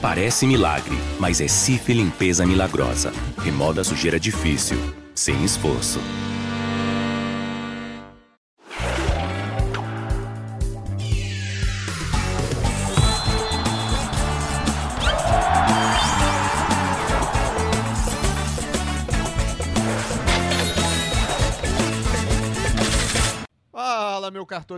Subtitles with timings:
[0.00, 3.12] Parece milagre, mas é Cif Limpeza Milagrosa.
[3.36, 4.78] Remoda a sujeira difícil,
[5.14, 6.00] sem esforço.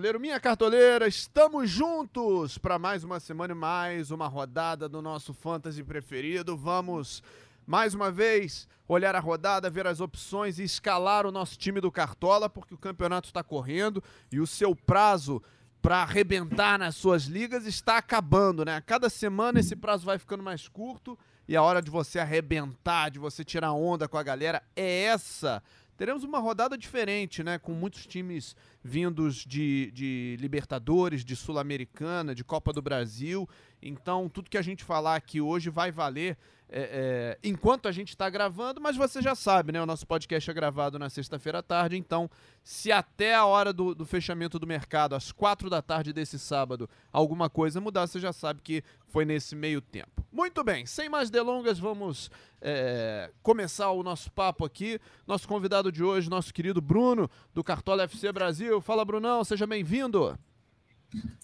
[0.03, 5.33] Cartoleiro, minha cartoleira, estamos juntos para mais uma semana e mais uma rodada do nosso
[5.33, 6.57] fantasy preferido.
[6.57, 7.23] Vamos
[7.65, 11.93] mais uma vez olhar a rodada, ver as opções e escalar o nosso time do
[11.93, 15.41] Cartola, porque o campeonato está correndo e o seu prazo
[15.81, 18.75] para arrebentar nas suas ligas está acabando, né?
[18.75, 23.09] A cada semana esse prazo vai ficando mais curto e a hora de você arrebentar,
[23.09, 25.63] de você tirar onda com a galera é essa
[26.03, 27.59] teremos uma rodada diferente, né?
[27.59, 33.49] Com muitos times vindos de, de Libertadores, de Sul-Americana, de Copa do Brasil.
[33.81, 36.37] Então, tudo que a gente falar aqui hoje vai valer
[36.75, 39.83] é, é, enquanto a gente está gravando, mas você já sabe, né?
[39.83, 42.31] O nosso podcast é gravado na sexta-feira à tarde, então,
[42.65, 46.89] se até a hora do, do, fechamento do mercado, às quatro da tarde desse sábado,
[47.13, 50.25] alguma coisa mudar, você já sabe que foi nesse meio tempo.
[50.33, 54.99] Muito bem, sem mais delongas, vamos é, começar o nosso papo aqui.
[55.27, 58.72] Nosso convidado de hoje, nosso querido Bruno, do Cartola FC Brasil.
[58.81, 60.39] Fala, Brunão, seja bem-vindo.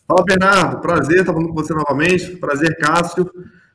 [0.07, 0.81] Fala, Bernardo.
[0.81, 2.37] Prazer estar falando com você novamente.
[2.37, 3.31] Prazer, Cássio.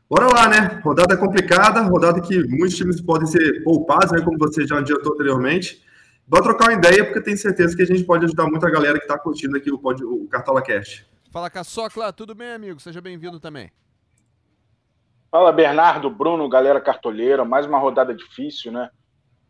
[0.10, 0.82] Bora lá, né?
[0.84, 4.22] Rodada complicada, rodada que muitos times podem ser poupados, né?
[4.22, 5.84] Como você já adiantou anteriormente.
[6.28, 8.98] Bora trocar uma ideia, porque tenho certeza que a gente pode ajudar muito a galera
[8.98, 11.06] que está curtindo aqui o, o Cartola Cast.
[11.32, 12.80] Fala, Caçocla, tudo bem, amigo?
[12.80, 13.72] Seja bem-vindo também.
[15.32, 17.44] Fala, Bernardo, Bruno, galera cartoleira.
[17.44, 18.90] Mais uma rodada difícil, né?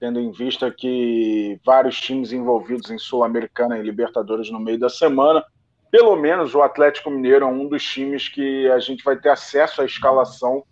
[0.04, 5.42] Tendo em vista que vários times envolvidos em Sul-Americana e Libertadores no meio da semana
[5.90, 9.81] pelo menos o Atlético Mineiro é um dos times que a gente vai ter acesso
[9.81, 10.66] à escalação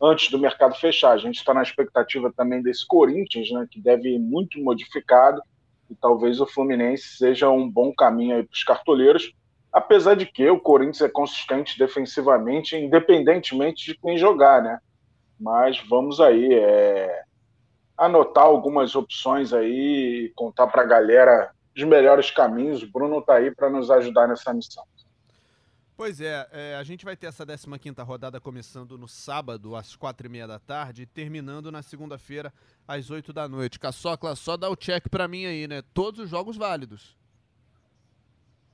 [0.00, 1.10] antes do mercado fechar.
[1.10, 5.42] A gente está na expectativa também desse Corinthians, né, que deve ir muito modificado,
[5.90, 9.32] e talvez o Fluminense seja um bom caminho para os cartoleiros,
[9.72, 14.78] apesar de que o Corinthians é consistente defensivamente, independentemente de quem jogar, né?
[15.40, 17.22] Mas vamos aí é,
[17.96, 22.82] anotar algumas opções aí, contar para a galera os melhores caminhos.
[22.82, 24.84] O Bruno está aí para nos ajudar nessa missão.
[25.96, 30.46] Pois é, é, a gente vai ter essa 15 rodada começando no sábado, às 4h30
[30.46, 32.52] da tarde, e terminando na segunda-feira,
[32.86, 33.80] às 8 da noite.
[33.80, 35.82] Caçocla, só dá o check para mim aí, né?
[35.94, 37.16] Todos os jogos válidos.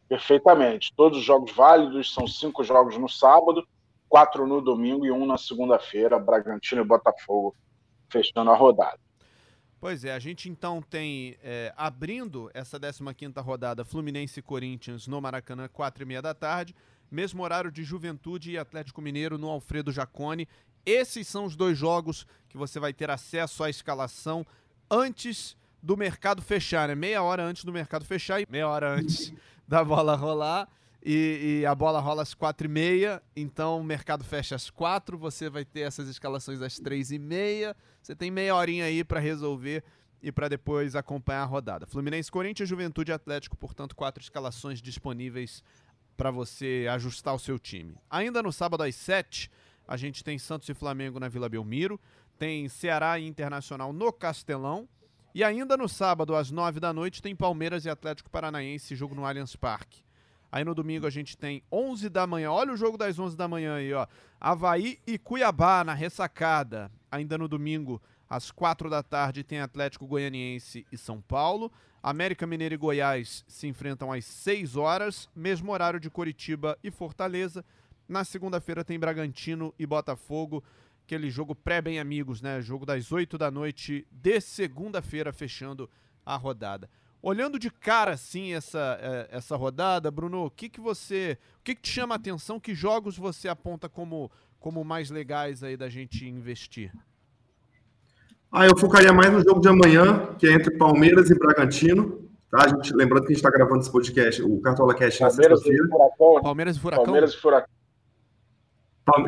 [0.09, 0.93] Perfeitamente.
[0.97, 3.65] Todos os jogos válidos, são cinco jogos no sábado,
[4.09, 7.55] quatro no domingo e um na segunda-feira, Bragantino e Botafogo
[8.11, 8.99] fechando a rodada.
[9.83, 15.21] Pois é, a gente então tem é, abrindo essa 15 rodada Fluminense e Corinthians no
[15.21, 16.73] Maracanã, 4 e meia da tarde,
[17.11, 20.47] mesmo horário de Juventude e Atlético Mineiro no Alfredo Jacone.
[20.87, 24.47] Esses são os dois jogos que você vai ter acesso à escalação
[24.89, 26.95] antes do mercado fechar, né?
[26.95, 29.35] Meia hora antes do mercado fechar e meia hora antes
[29.67, 30.69] da bola rolar.
[31.05, 35.19] E, e, a bola rola às quatro e meia, então o mercado fecha às quatro,
[35.19, 39.21] você vai ter essas escalações às três e meia, você tem meia horinha aí para
[39.21, 39.85] resolver
[40.23, 41.87] e para depois acompanhar a rodada.
[41.87, 45.63] Fluminense, Corinthians, Juventude Atlético, portanto, quatro escalações disponíveis
[46.17, 47.97] para você ajustar o seu time.
[48.11, 49.51] Ainda no sábado às sete,
[49.87, 52.01] a gente tem Santos e Flamengo na Vila Belmiro,
[52.39, 54.89] tem Ceará e Internacional no Castelão,
[55.35, 59.25] e ainda no sábado às nove da noite tem Palmeiras e Atlético Paranaense, jogo no
[59.25, 60.05] Allianz Parque.
[60.53, 62.51] Aí no domingo a gente tem 11 da manhã.
[62.51, 64.07] Olha o jogo das 11 da manhã aí, ó.
[64.39, 66.93] Havaí e Cuiabá na ressacada.
[67.11, 71.73] Ainda no domingo, às 4 da tarde, tem Atlético Goianiense e São Paulo.
[72.03, 77.65] América Mineiro e Goiás se enfrentam às 6 horas, mesmo horário de Coritiba e Fortaleza.
[78.07, 80.63] Na segunda-feira tem Bragantino e Botafogo,
[81.07, 82.61] aquele jogo pré-bem amigos, né?
[82.61, 85.89] Jogo das 8 da noite de segunda-feira, fechando
[86.27, 86.91] a rodada.
[87.23, 91.39] Olhando de cara assim essa, é, essa rodada, Bruno, o que, que você.
[91.61, 92.59] O que, que te chama a atenção?
[92.59, 94.29] Que jogos você aponta como,
[94.59, 96.93] como mais legais aí da gente investir?
[98.51, 102.29] Ah, eu focaria mais no jogo de amanhã, que é entre Palmeiras e Bragantino.
[102.51, 102.65] Tá?
[102.65, 105.89] A gente, lembrando que a gente está gravando esse podcast, o Cartola Cast na sexta-feira.
[106.43, 107.05] Palmeiras e Furacão.
[107.05, 107.82] Palmeiras e Furacão.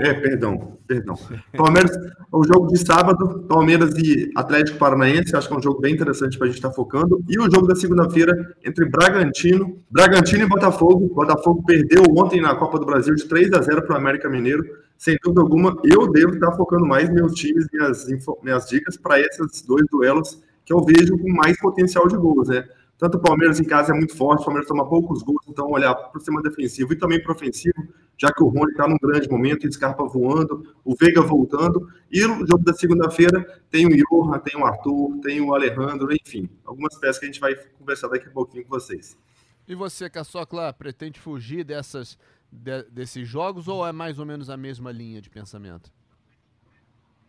[0.00, 1.16] É, perdão, perdão.
[1.56, 1.90] Palmeiras,
[2.30, 6.38] o jogo de sábado, Palmeiras e Atlético Paranaense, acho que é um jogo bem interessante
[6.38, 7.24] para a gente estar tá focando.
[7.28, 11.12] E o jogo da segunda-feira entre Bragantino, Bragantino e Botafogo.
[11.12, 14.64] Botafogo perdeu ontem na Copa do Brasil de 3 a 0 para o América Mineiro.
[14.96, 18.06] Sem dúvida alguma, eu devo estar tá focando mais meus times, minhas,
[18.42, 22.64] minhas dicas para esses dois duelos que eu vejo com mais potencial de gols, né?
[22.98, 25.94] Tanto o Palmeiras em casa é muito forte, o Palmeiras toma poucos gols, então olhar
[25.94, 28.96] para o sistema defensivo e também para o ofensivo, já que o Rony está num
[29.02, 31.88] grande momento, o Scarpa voando, o Veiga voltando.
[32.10, 36.48] E no jogo da segunda-feira tem o Johan, tem o Arthur, tem o Alejandro, enfim,
[36.64, 39.18] algumas peças que a gente vai conversar daqui a pouquinho com vocês.
[39.66, 42.16] E você, Caçocla, pretende fugir dessas,
[42.52, 45.90] de, desses jogos ou é mais ou menos a mesma linha de pensamento?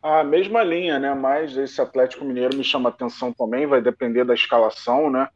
[0.03, 1.15] A mesma linha, né?
[1.15, 5.27] Mas esse Atlético Mineiro me chama atenção também, vai depender da escalação, né?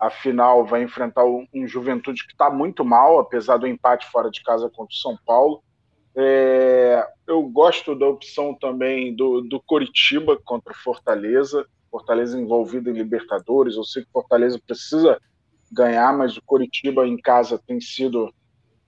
[0.00, 4.70] Afinal, vai enfrentar um Juventude que está muito mal, apesar do empate fora de casa
[4.70, 5.62] contra o São Paulo.
[6.16, 11.66] É, eu gosto da opção também do, do Coritiba contra o Fortaleza.
[11.90, 13.76] Fortaleza envolvido em Libertadores.
[13.76, 15.20] Eu sei que Fortaleza precisa
[15.70, 18.32] ganhar, mas o Coritiba em casa tem sido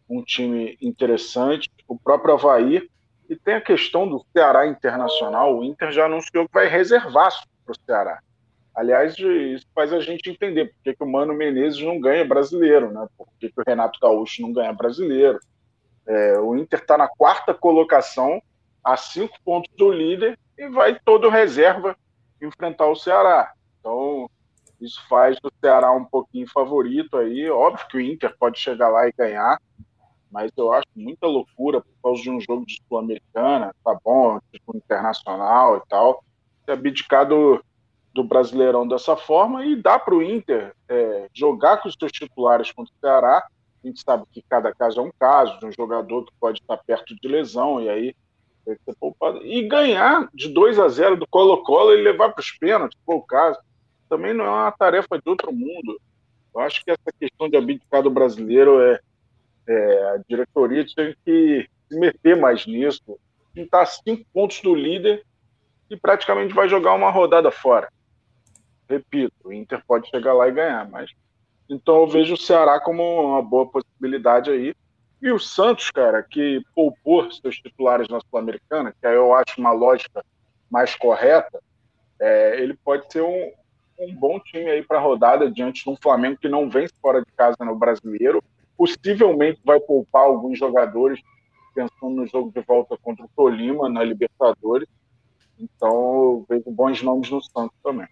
[0.08, 1.70] um time interessante.
[1.86, 2.88] O próprio Havaí
[3.28, 5.58] e tem a questão do Ceará Internacional.
[5.58, 7.32] O Inter já anunciou que vai reservar
[7.64, 8.20] para o Ceará.
[8.74, 12.90] Aliás, isso faz a gente entender por que, que o Mano Menezes não ganha brasileiro,
[12.90, 13.06] né?
[13.18, 15.38] Por que, que o Renato Gaúcho não ganha brasileiro.
[16.06, 18.42] É, o Inter está na quarta colocação,
[18.82, 21.96] a cinco pontos do líder, e vai todo reserva
[22.40, 23.52] enfrentar o Ceará.
[23.78, 24.28] Então,
[24.80, 27.48] isso faz o Ceará um pouquinho favorito aí.
[27.50, 29.60] Óbvio que o Inter pode chegar lá e ganhar,
[30.30, 34.76] mas eu acho muita loucura por causa de um jogo de Sul-Americana, tá bom, tipo
[34.76, 36.24] internacional e tal,
[36.64, 37.62] ter abdicado
[38.14, 42.70] do Brasileirão dessa forma e dá para o Inter é, jogar com os seus titulares
[42.72, 43.46] contra o Ceará.
[43.82, 46.76] A gente sabe que cada caso é um caso, de um jogador que pode estar
[46.78, 48.14] perto de lesão e aí
[48.64, 49.44] tem que ser poupado.
[49.44, 53.22] E ganhar de 2 a 0 do Colo-Colo e levar para os pênaltis, for o
[53.22, 53.58] caso,
[54.08, 56.00] também não é uma tarefa de outro mundo.
[56.54, 59.00] Eu acho que essa questão de abdicar do brasileiro é,
[59.66, 63.18] é, a diretoria tem que se meter mais nisso.
[63.56, 65.24] Está cinco pontos do líder
[65.90, 67.88] e praticamente vai jogar uma rodada fora.
[68.92, 71.10] Repito, o Inter pode chegar lá e ganhar, mas
[71.66, 74.74] então eu vejo o Ceará como uma boa possibilidade aí.
[75.22, 79.72] E o Santos, cara, que poupou seus titulares na Sul-Americana, que aí eu acho uma
[79.72, 80.22] lógica
[80.70, 81.62] mais correta,
[82.20, 83.52] é, ele pode ser um,
[83.98, 87.20] um bom time aí para a rodada diante de um Flamengo que não vence fora
[87.20, 88.42] de casa no Brasileiro
[88.76, 91.20] possivelmente vai poupar alguns jogadores,
[91.74, 94.88] pensando no jogo de volta contra o Tolima, na Libertadores.
[95.58, 98.08] Então, vejo bons nomes no Santos também.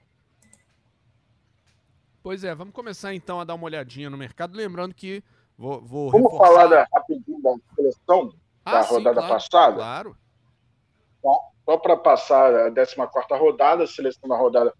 [2.22, 4.54] Pois é, vamos começar então a dar uma olhadinha no mercado.
[4.54, 5.22] Lembrando que
[5.56, 5.80] vou.
[5.80, 6.54] vou vamos reforçar...
[6.54, 8.34] falar da, rapidinho da seleção
[8.64, 9.76] ah, da sim, rodada claro, passada?
[9.76, 10.16] Claro.
[11.22, 14.74] Só, só para passar a 14 rodada, a seleção da rodada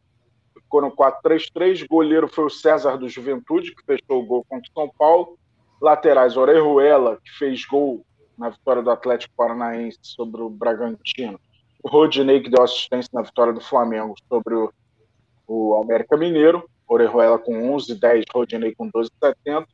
[0.55, 1.87] ficou no 4-3-3.
[1.89, 5.39] Goleiro foi o César do Juventude, que fechou o gol contra o São Paulo.
[5.81, 8.05] Laterais, Orejuela, que fez gol
[8.37, 11.41] na vitória do Atlético Paranaense sobre o Bragantino.
[11.83, 14.73] O Rodinei, que deu assistência na vitória do Flamengo sobre o,
[15.47, 16.69] o América Mineiro.
[16.91, 19.67] Orejuela com 11, 10, Rodinei com 12, 70.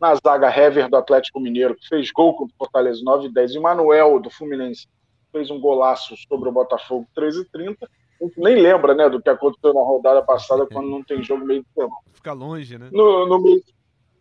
[0.00, 3.52] Na zaga, Hever do Atlético Mineiro, que fez gol contra o Fortaleza 9 10.
[3.52, 4.88] E Manuel do Fluminense
[5.30, 7.86] fez um golaço sobre o Botafogo 13 30.
[7.86, 11.44] A gente nem lembra né, do que aconteceu na rodada passada quando não tem jogo
[11.44, 11.94] meio de semana.
[12.14, 12.88] Fica longe, né?
[12.90, 13.62] No, no meio,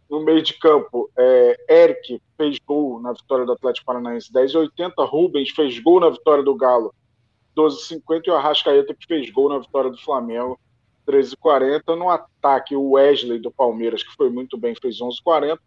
[0.09, 4.91] no meio de campo, é, Eric fez gol na vitória do Atlético Paranaense 10,80.
[5.07, 6.93] Rubens fez gol na vitória do Galo
[7.55, 8.21] 12,50.
[8.25, 10.59] E o Arrascaeta que fez gol na vitória do Flamengo
[11.11, 11.95] 13,40.
[11.95, 15.57] No ataque, o Wesley do Palmeiras, que foi muito bem, fez 11,40.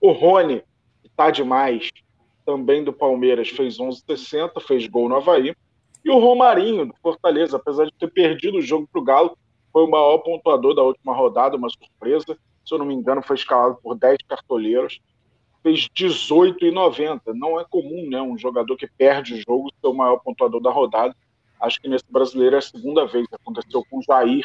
[0.00, 0.62] O Rony,
[1.02, 1.90] que tá demais,
[2.44, 4.60] também do Palmeiras, fez 11,60.
[4.62, 5.54] Fez gol no Havaí.
[6.04, 9.38] E o Romarinho, do Fortaleza, apesar de ter perdido o jogo para o Galo,
[9.72, 13.36] foi o maior pontuador da última rodada, uma surpresa se eu não me engano, foi
[13.36, 15.00] escalado por 10 cartoleiros,
[15.62, 17.20] fez 18,90.
[17.34, 18.20] Não é comum, né?
[18.20, 21.14] Um jogador que perde o jogo ser o maior pontuador da rodada.
[21.60, 23.26] Acho que nesse brasileiro é a segunda vez.
[23.32, 24.44] Aconteceu com o Jair,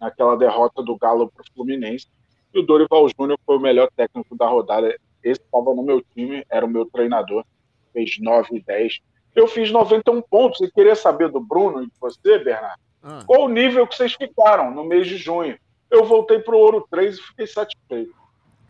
[0.00, 2.06] naquela derrota do Galo para o Fluminense.
[2.52, 4.96] E o Dorival Júnior foi o melhor técnico da rodada.
[5.22, 7.44] Esse estava no meu time, era o meu treinador.
[7.92, 9.00] Fez 9 e 10.
[9.34, 13.18] Eu fiz 91 pontos e queria saber do Bruno e de você, Bernardo, ah.
[13.26, 15.58] qual o nível que vocês ficaram no mês de junho
[15.90, 18.14] eu voltei para o Ouro 3 e fiquei satisfeito.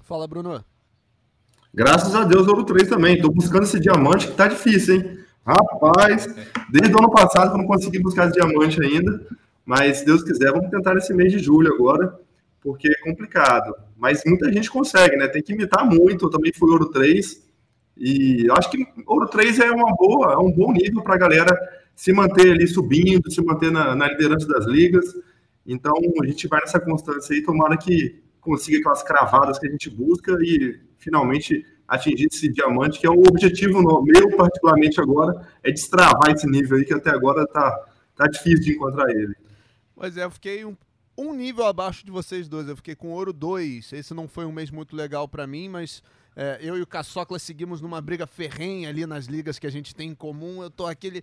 [0.03, 0.65] Fala, Bruno.
[1.73, 3.17] Graças a Deus, Ouro 3 também.
[3.17, 5.19] Estou buscando esse diamante que tá difícil, hein?
[5.45, 6.27] Rapaz,
[6.71, 9.27] desde o ano passado que eu não consegui buscar esse diamante ainda.
[9.67, 12.17] Mas, se Deus quiser, vamos tentar esse mês de julho agora,
[12.63, 13.75] porque é complicado.
[13.97, 15.27] Mas muita gente consegue, né?
[15.27, 16.27] Tem que imitar muito.
[16.27, 17.45] Eu também fui Ouro 3.
[17.97, 21.59] E acho que Ouro 3 é uma boa, é um bom nível para a galera
[21.97, 25.05] se manter ali subindo, se manter na, na liderança das ligas.
[25.67, 29.91] Então, a gente vai nessa constância aí, tomara que consiga aquelas cravadas que a gente
[29.91, 36.31] busca e finalmente atingir esse diamante, que é o objetivo meu, particularmente agora, é destravar
[36.31, 39.35] esse nível aí, que até agora tá, tá difícil de encontrar ele.
[39.97, 40.77] Pois é, eu fiquei um
[41.19, 42.69] um nível abaixo de vocês dois.
[42.69, 43.93] Eu fiquei com ouro 2.
[43.93, 46.03] Esse não foi um mês muito legal para mim, mas
[46.39, 49.95] é, eu e o Caçocla seguimos numa briga ferrenha ali nas ligas que a gente
[49.95, 50.63] tem em comum.
[50.63, 51.23] Eu tô aquele,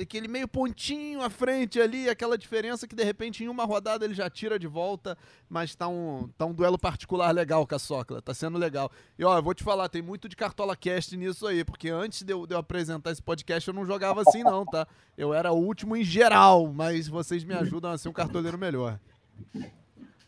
[0.00, 4.14] aquele meio pontinho à frente ali, aquela diferença que de repente em uma rodada ele
[4.14, 8.22] já tira de volta, mas tá um, tá um duelo particular legal, Caçocla.
[8.22, 8.88] Tá sendo legal.
[9.18, 12.22] E ó, eu vou te falar, tem muito de Cartola Cast nisso aí, porque antes
[12.22, 14.86] de eu, de eu apresentar esse podcast eu não jogava assim, não, tá?
[15.18, 19.00] Eu era o último em geral, mas vocês me ajudam a ser um cartoleiro melhor.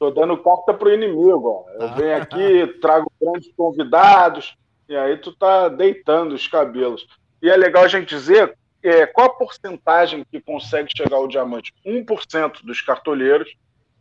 [0.04, 1.48] Tô dando carta pro inimigo.
[1.48, 1.70] Ó.
[1.80, 1.94] Eu ah.
[1.94, 4.54] venho aqui, trago grandes convidados,
[4.86, 7.06] e aí tu tá deitando os cabelos.
[7.40, 11.72] E é legal a gente dizer é, qual a porcentagem que consegue chegar ao diamante.
[11.86, 13.50] 1% dos cartoleiros,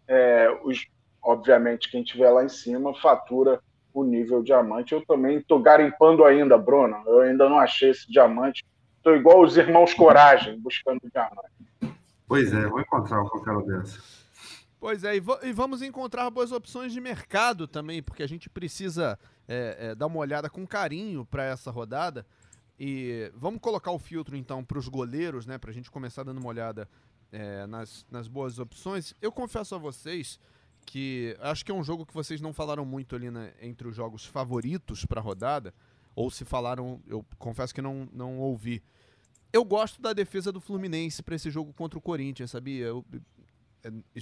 [0.06, 0.86] é, os,
[1.24, 3.62] obviamente, quem tiver lá em cima, fatura
[3.94, 4.94] o nível diamante.
[4.94, 7.02] Eu também estou garimpando ainda, Bruno.
[7.06, 8.66] Eu ainda não achei esse diamante.
[8.98, 11.98] Estou igual os irmãos Coragem, buscando diamante.
[12.28, 14.23] Pois é, vou encontrar qualquer dessa.
[14.84, 19.18] Pois é, e, e, vamos encontrar boas opções de mercado também, porque a gente precisa
[19.48, 22.26] é, é, dar uma olhada com carinho para essa rodada.
[22.78, 25.58] E vamos colocar o filtro então para os goleiros, né?
[25.58, 26.90] Para a gente começar dando uma olhada
[27.32, 29.14] é, nas, nas boas opções.
[29.22, 30.38] Eu confesso a vocês
[30.86, 33.96] que acho que é um jogo que vocês não falaram muito ali né, entre os
[33.96, 35.74] jogos favoritos para a rodada,
[36.14, 38.84] ou se falaram, eu confesso que não, não ouvi.
[39.54, 42.88] Eu gosto da defesa do Fluminense para esse jogo contra o Corinthians, sabia?
[42.88, 43.06] Eu,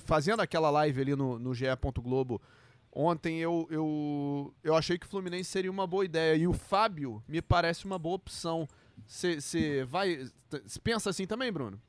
[0.05, 1.65] fazendo aquela live ali no, no GE.
[1.99, 2.41] Globo
[2.91, 6.35] ontem, eu, eu, eu achei que o Fluminense seria uma boa ideia.
[6.35, 8.67] E o Fábio me parece uma boa opção.
[9.05, 10.27] Você vai.
[10.67, 11.79] Cê pensa assim também, Bruno?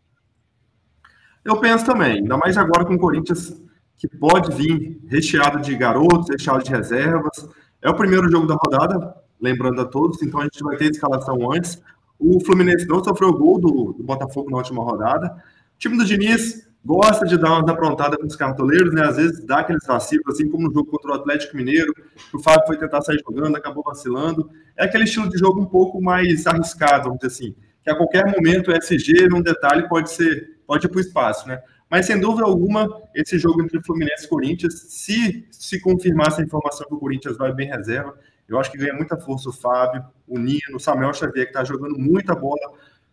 [1.45, 3.61] Eu penso também, ainda mais agora com o Corinthians,
[3.99, 7.49] que pode vir recheado de garotos, recheado de reservas.
[7.81, 11.53] É o primeiro jogo da rodada, lembrando a todos, então a gente vai ter escalação
[11.53, 11.83] antes.
[12.17, 15.35] O Fluminense não sofreu gol do, do Botafogo na última rodada.
[15.75, 19.03] O time do Diniz gosta de dar umas aprontadas com os cartoleiros, né?
[19.03, 22.41] Às vezes dá aqueles vacilos, assim como no jogo contra o Atlético Mineiro, que o
[22.41, 24.51] Fábio foi tentar sair jogando, acabou vacilando.
[24.77, 28.27] É aquele estilo de jogo um pouco mais arriscado, vamos dizer assim, que a qualquer
[28.27, 31.61] momento o SG, num detalhe, pode ser, pode ir para o espaço, né?
[31.89, 36.87] Mas sem dúvida alguma, esse jogo entre Fluminense e Corinthians, se se confirmar essa informação
[36.89, 40.39] que o Corinthians vai bem reserva, eu acho que ganha muita força o Fábio, o
[40.39, 42.73] Nino, o Samuel Xavier, que está jogando muita bola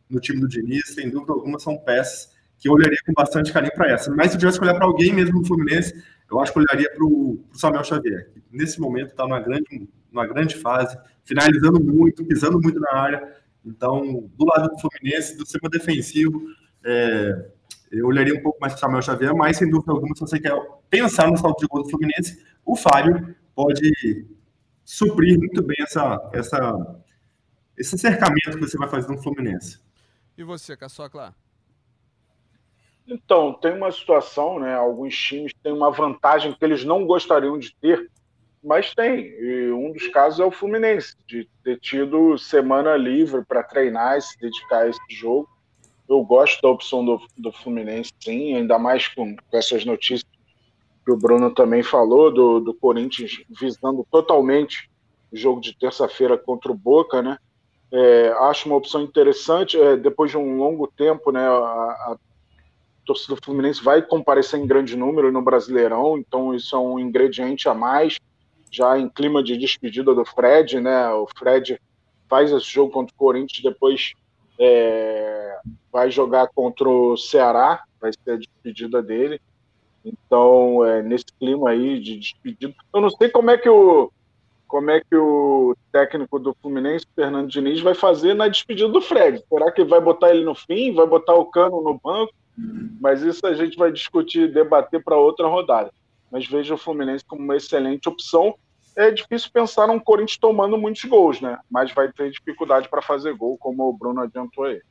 [0.10, 3.74] no time do Diniz, sem dúvida alguma, são peças que eu olharia com bastante carinho
[3.74, 4.14] para essa.
[4.14, 5.94] Mas se eu tivesse que olhar para alguém mesmo no Fluminense,
[6.30, 10.28] eu acho que olharia para o Samuel Xavier, que nesse momento está numa grande, numa
[10.28, 13.36] grande fase, finalizando muito, pisando muito na área.
[13.66, 16.42] Então, do lado do Fluminense, do sistema defensivo,
[16.84, 17.50] é,
[17.92, 20.40] eu olharia um pouco mais para o Samuel Xavier, mas sem dúvida alguma, se você
[20.40, 20.54] quer
[20.90, 24.28] pensar no salto de gol do Fluminense, o Fábio pode
[24.84, 27.02] suprir muito bem essa, essa,
[27.78, 29.80] esse cercamento que você vai fazer no Fluminense.
[30.38, 31.36] E você, Caçocla?
[33.10, 34.76] Então, tem uma situação, né?
[34.76, 38.10] Alguns times têm uma vantagem que eles não gostariam de ter,
[38.64, 39.22] mas tem.
[39.22, 44.22] E um dos casos é o Fluminense, de ter tido semana livre para treinar e
[44.22, 45.50] se dedicar a esse jogo.
[46.08, 50.30] Eu gosto da opção do, do Fluminense, sim, ainda mais com, com essas notícias
[51.04, 54.90] que o Bruno também falou, do, do Corinthians visando totalmente
[55.32, 57.38] o jogo de terça-feira contra o Boca, né?
[57.92, 59.80] É, acho uma opção interessante.
[59.80, 62.18] É, depois de um longo tempo, né, a, a
[63.06, 67.74] torcida Fluminense vai comparecer em grande número no Brasileirão, então isso é um ingrediente a
[67.74, 68.18] mais,
[68.72, 71.10] já em clima de despedida do Fred, né?
[71.10, 71.80] O Fred
[72.30, 74.14] faz esse jogo contra o Corinthians, depois
[74.60, 75.58] é,
[75.92, 79.42] vai jogar contra o Ceará, vai ser a despedida dele.
[80.06, 84.12] Então, é, nesse clima aí de despedida, eu não sei como é que o
[84.68, 89.44] como é que o técnico do Fluminense, Fernando Diniz, vai fazer na despedida do Fred.
[89.50, 90.94] Será que vai botar ele no fim?
[90.94, 92.32] Vai botar o Cano no banco?
[93.00, 95.92] Mas isso a gente vai discutir, debater para outra rodada.
[96.32, 98.56] Mas vejo o Fluminense como uma excelente opção.
[98.96, 101.58] É difícil pensar num Corinthians tomando muitos gols, né?
[101.70, 104.82] Mas vai ter dificuldade para fazer gol, como o Bruno adiantou aí.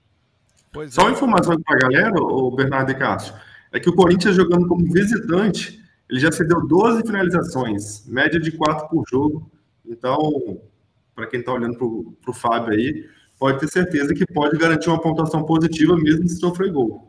[0.73, 1.13] Pois Só uma é.
[1.13, 3.35] informação para a galera, o Bernardo e Cássio,
[3.73, 8.89] é que o Corinthians jogando como visitante, ele já cedeu 12 finalizações, média de 4
[8.89, 9.51] por jogo.
[9.87, 10.19] Então,
[11.15, 13.07] para quem está olhando para o Fábio aí,
[13.39, 17.08] pode ter certeza que pode garantir uma pontuação positiva mesmo se sofrer gol.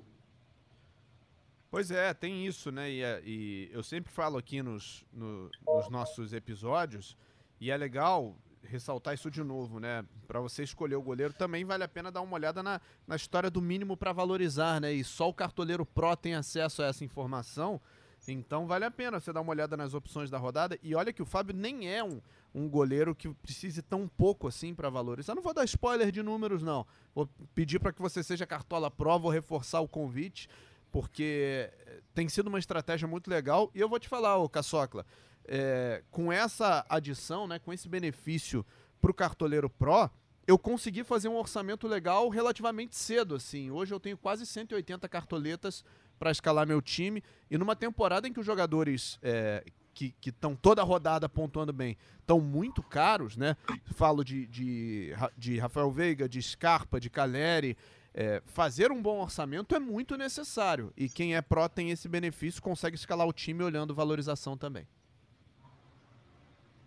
[1.72, 2.92] Pois é, tem isso, né?
[2.92, 7.16] E, é, e eu sempre falo aqui nos, no, nos nossos episódios,
[7.62, 10.04] e é legal ressaltar isso de novo, né?
[10.28, 13.52] Para você escolher o goleiro, também vale a pena dar uma olhada na, na história
[13.52, 14.92] do mínimo para valorizar, né?
[14.92, 17.80] E só o cartoleiro Pro tem acesso a essa informação.
[18.28, 20.78] Então vale a pena você dar uma olhada nas opções da rodada.
[20.84, 22.20] E olha que o Fábio nem é um,
[22.54, 25.36] um goleiro que precise tão pouco assim para valorizar.
[25.36, 26.86] Não vou dar spoiler de números, não.
[27.16, 30.50] Vou pedir para que você seja cartola Pro, vou reforçar o convite
[30.92, 31.72] porque
[32.14, 33.72] tem sido uma estratégia muito legal.
[33.74, 35.06] E eu vou te falar, ô Caçocla,
[35.46, 38.66] é, com essa adição, né, com esse benefício
[39.02, 40.10] para o Cartoleiro Pro,
[40.46, 43.36] eu consegui fazer um orçamento legal relativamente cedo.
[43.36, 43.70] assim.
[43.70, 45.84] Hoje eu tenho quase 180 cartoletas
[46.18, 47.24] para escalar meu time.
[47.50, 52.40] E numa temporada em que os jogadores é, que estão toda rodada pontuando bem estão
[52.40, 53.58] muito caros, né?
[53.94, 57.78] Falo de, de, de Rafael Veiga, de Scarpa, de Caleri.
[58.14, 60.92] É, fazer um bom orçamento é muito necessário.
[60.98, 64.88] E quem é pró tem esse benefício, consegue escalar o time olhando valorização também.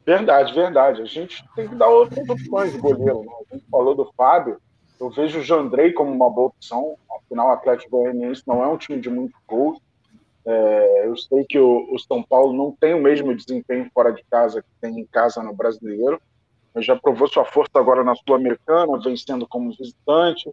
[0.04, 1.02] Verdade, verdade.
[1.02, 3.20] A gente tem que dar outras opções de goleiro.
[3.20, 3.32] Né?
[3.50, 4.60] A gente falou do Fábio.
[4.98, 6.96] Eu vejo o Jandrei como uma boa opção.
[7.16, 9.80] Afinal, o Atlético Goianiense não é um time de muito gol.
[10.44, 14.24] É, eu sei que o, o, São Paulo não tem o mesmo desempenho fora de
[14.24, 16.20] casa que tem em casa no brasileiro,
[16.74, 20.50] mas já provou sua força agora na Sul-Americana, vencendo como visitante.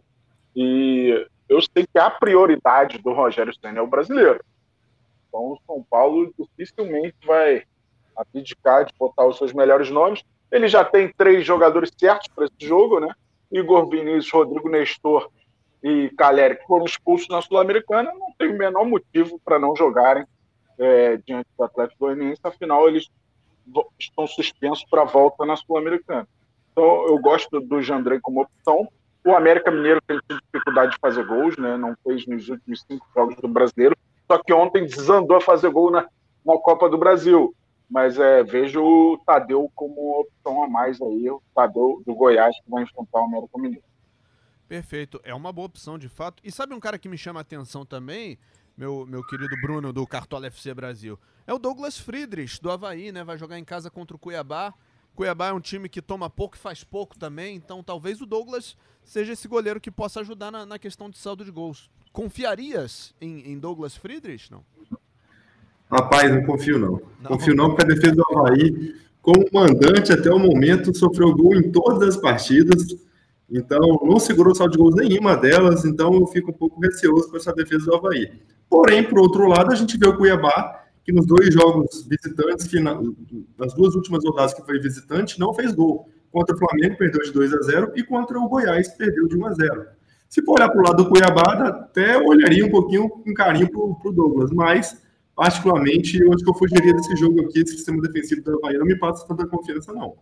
[0.54, 4.44] E eu sei que a prioridade do Rogério Senna é o brasileiro.
[5.28, 7.64] Então o São Paulo dificilmente vai
[8.16, 10.22] abdicar de botar os seus melhores nomes.
[10.50, 13.14] Ele já tem três jogadores certos para esse jogo, né?
[13.50, 15.30] Igor Vinícius, Rodrigo Nestor
[15.82, 20.24] e Caleri, que foram expulsos na Sul-Americana, não tem o menor motivo para não jogarem
[20.78, 23.08] é, diante do Atlético Goianiense, afinal eles
[23.98, 26.28] estão suspensos para a volta na Sul-Americana.
[26.72, 28.88] Então eu gosto do Jandrei como opção.
[29.24, 31.76] O América Mineiro tem dificuldade de fazer gols, né?
[31.76, 33.96] não fez nos últimos cinco jogos do Brasileiro,
[34.26, 36.06] só que ontem desandou a fazer gol na,
[36.44, 37.54] na Copa do Brasil
[37.90, 42.70] mas é, vejo o Tadeu como opção a mais aí, o Tadeu do Goiás que
[42.70, 43.84] vai enfrentar o América Mineiro.
[44.68, 46.40] Perfeito, é uma boa opção de fato.
[46.44, 48.38] E sabe um cara que me chama a atenção também,
[48.76, 51.18] meu, meu querido Bruno do Cartola FC Brasil?
[51.44, 53.24] É o Douglas Friedrich do Havaí, né?
[53.24, 54.72] Vai jogar em casa contra o Cuiabá.
[55.14, 58.76] Cuiabá é um time que toma pouco e faz pouco também, então talvez o Douglas
[59.04, 61.90] seja esse goleiro que possa ajudar na, na questão de saldo de gols.
[62.12, 64.64] Confiarias em, em Douglas Friedrich, não?
[65.90, 67.02] Rapaz, não confio não.
[67.20, 67.30] não.
[67.30, 71.70] Confio não porque a defesa do Havaí, como mandante até o momento, sofreu gol em
[71.70, 72.96] todas as partidas.
[73.50, 75.84] Então, não segurou saldo de gols nenhuma delas.
[75.84, 78.30] Então, eu fico um pouco receoso com essa defesa do Havaí.
[78.68, 82.70] Porém, por outro lado, a gente vê o Cuiabá, que nos dois jogos visitantes,
[83.58, 86.08] nas duas últimas rodadas que foi visitante, não fez gol.
[86.30, 89.46] Contra o Flamengo, perdeu de 2 a 0 e contra o Goiás, perdeu de 1
[89.46, 89.86] a 0
[90.28, 93.80] Se for olhar para o lado do Cuiabá, até olharia um pouquinho com carinho para
[93.80, 95.02] o Douglas, mas
[95.34, 98.86] particularmente, eu acho que eu fugiria desse jogo aqui, esse sistema defensivo da Bahia não
[98.86, 100.14] me passa tanta confiança, não.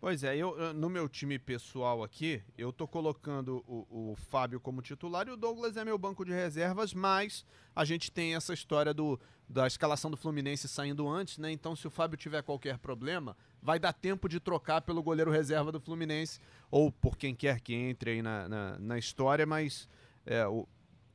[0.00, 4.80] Pois é, eu no meu time pessoal aqui, eu tô colocando o, o, Fábio como
[4.80, 8.94] titular e o Douglas é meu banco de reservas, mas a gente tem essa história
[8.94, 11.50] do, da escalação do Fluminense saindo antes, né?
[11.50, 15.72] Então, se o Fábio tiver qualquer problema, vai dar tempo de trocar pelo goleiro reserva
[15.72, 16.38] do Fluminense,
[16.70, 19.88] ou por quem quer que entre aí na, na, na história, mas
[20.24, 20.68] é, o,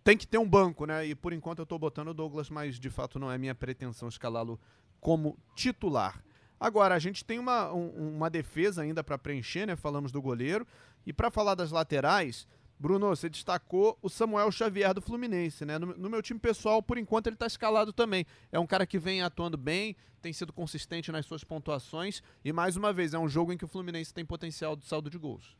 [0.03, 1.05] tem que ter um banco, né?
[1.05, 4.09] E por enquanto eu estou botando o Douglas, mas de fato não é minha pretensão
[4.09, 4.59] escalá-lo
[4.99, 6.21] como titular.
[6.63, 9.75] Agora, a gente tem uma, um, uma defesa ainda para preencher, né?
[9.75, 10.65] Falamos do goleiro.
[11.05, 12.47] E para falar das laterais,
[12.79, 15.77] Bruno, você destacou o Samuel Xavier do Fluminense, né?
[15.77, 18.25] No, no meu time pessoal, por enquanto, ele está escalado também.
[18.49, 22.23] É um cara que vem atuando bem, tem sido consistente nas suas pontuações.
[22.45, 25.09] E mais uma vez, é um jogo em que o Fluminense tem potencial de saldo
[25.09, 25.57] de gols.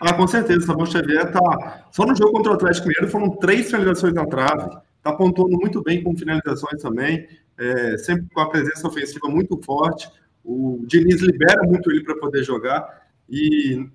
[0.00, 0.60] Ah, com certeza.
[0.60, 1.86] O Samuel Xavier tá.
[1.92, 4.74] Só no jogo contra o Atlético Mineiro foram três finalizações na trave.
[5.02, 7.28] Tá pontuando muito bem com finalizações também.
[7.58, 10.08] É, sempre com a presença ofensiva muito forte.
[10.44, 13.08] O Diniz libera muito ele para poder jogar.
[13.28, 13.86] E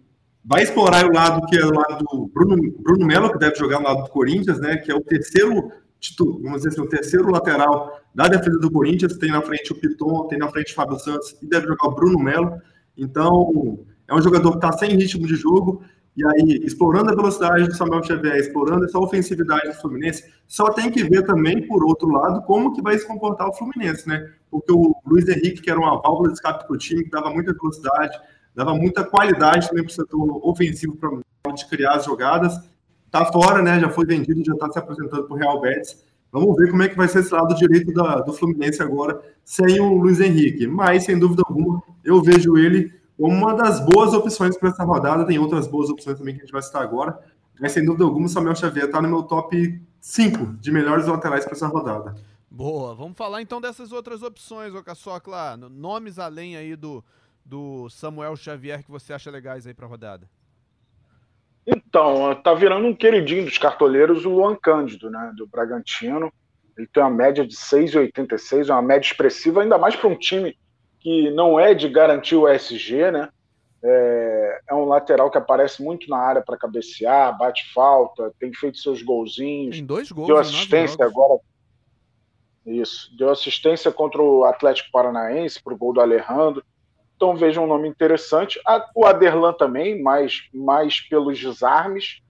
[0.44, 3.80] vai explorar o lado que é o lado do Bruno, Bruno Melo, que deve jogar
[3.80, 4.78] no lado do Corinthians, né?
[4.78, 5.72] Que é o terceiro,
[6.18, 9.18] vamos dizer assim, o terceiro lateral da defesa do Corinthians.
[9.18, 11.96] Tem na frente o Piton, tem na frente o Fábio Santos e deve jogar o
[11.96, 12.62] Bruno Melo.
[12.98, 15.84] Então, é um jogador que está sem ritmo de jogo,
[16.16, 20.92] e aí, explorando a velocidade do Samuel Xavier, explorando essa ofensividade do Fluminense, só tem
[20.92, 24.32] que ver também, por outro lado, como que vai se comportar o Fluminense, né?
[24.52, 27.32] Porque o Luiz Henrique, que era uma válvula de escape para o time, que dava
[27.32, 28.16] muita velocidade,
[28.54, 31.10] dava muita qualidade também para o setor ofensivo para
[31.52, 32.58] de criar as jogadas,
[33.10, 33.80] tá fora, né?
[33.80, 36.04] Já foi vendido, já está se apresentando para o Real Betis.
[36.32, 39.80] Vamos ver como é que vai ser esse lado direito da, do Fluminense agora, sem
[39.80, 40.66] o Luiz Henrique.
[40.68, 45.26] Mas, sem dúvida alguma, eu vejo ele uma das boas opções para essa rodada.
[45.26, 47.20] Tem outras boas opções também que a gente vai citar agora.
[47.60, 51.46] Mas sem dúvida alguma, o Samuel Xavier está no meu top 5 de melhores laterais
[51.46, 52.16] para essa rodada.
[52.50, 55.58] Boa, vamos falar então dessas outras opções, Ocaçocla.
[55.58, 57.04] Nomes além aí do,
[57.46, 60.30] do Samuel Xavier que você acha legais aí para a rodada.
[61.66, 66.32] Então, tá virando um queridinho dos cartoleiros o Luan Cândido, né, do Bragantino.
[66.78, 70.58] Ele tem uma média de 6,86, uma média expressiva, ainda mais para um time
[71.04, 73.30] que não é de garantir o SG, né?
[73.86, 78.78] É, é, um lateral que aparece muito na área para cabecear, bate falta, tem feito
[78.78, 79.76] seus golzinhos.
[79.76, 80.28] Tem dois gols.
[80.28, 81.38] Deu assistência agora.
[82.66, 83.14] Isso.
[83.18, 86.64] Deu assistência contra o Atlético Paranaense para o gol do Alejandro.
[87.18, 88.58] Então veja um nome interessante.
[88.96, 92.22] O Aderlan também, mais, mais pelos desarmes.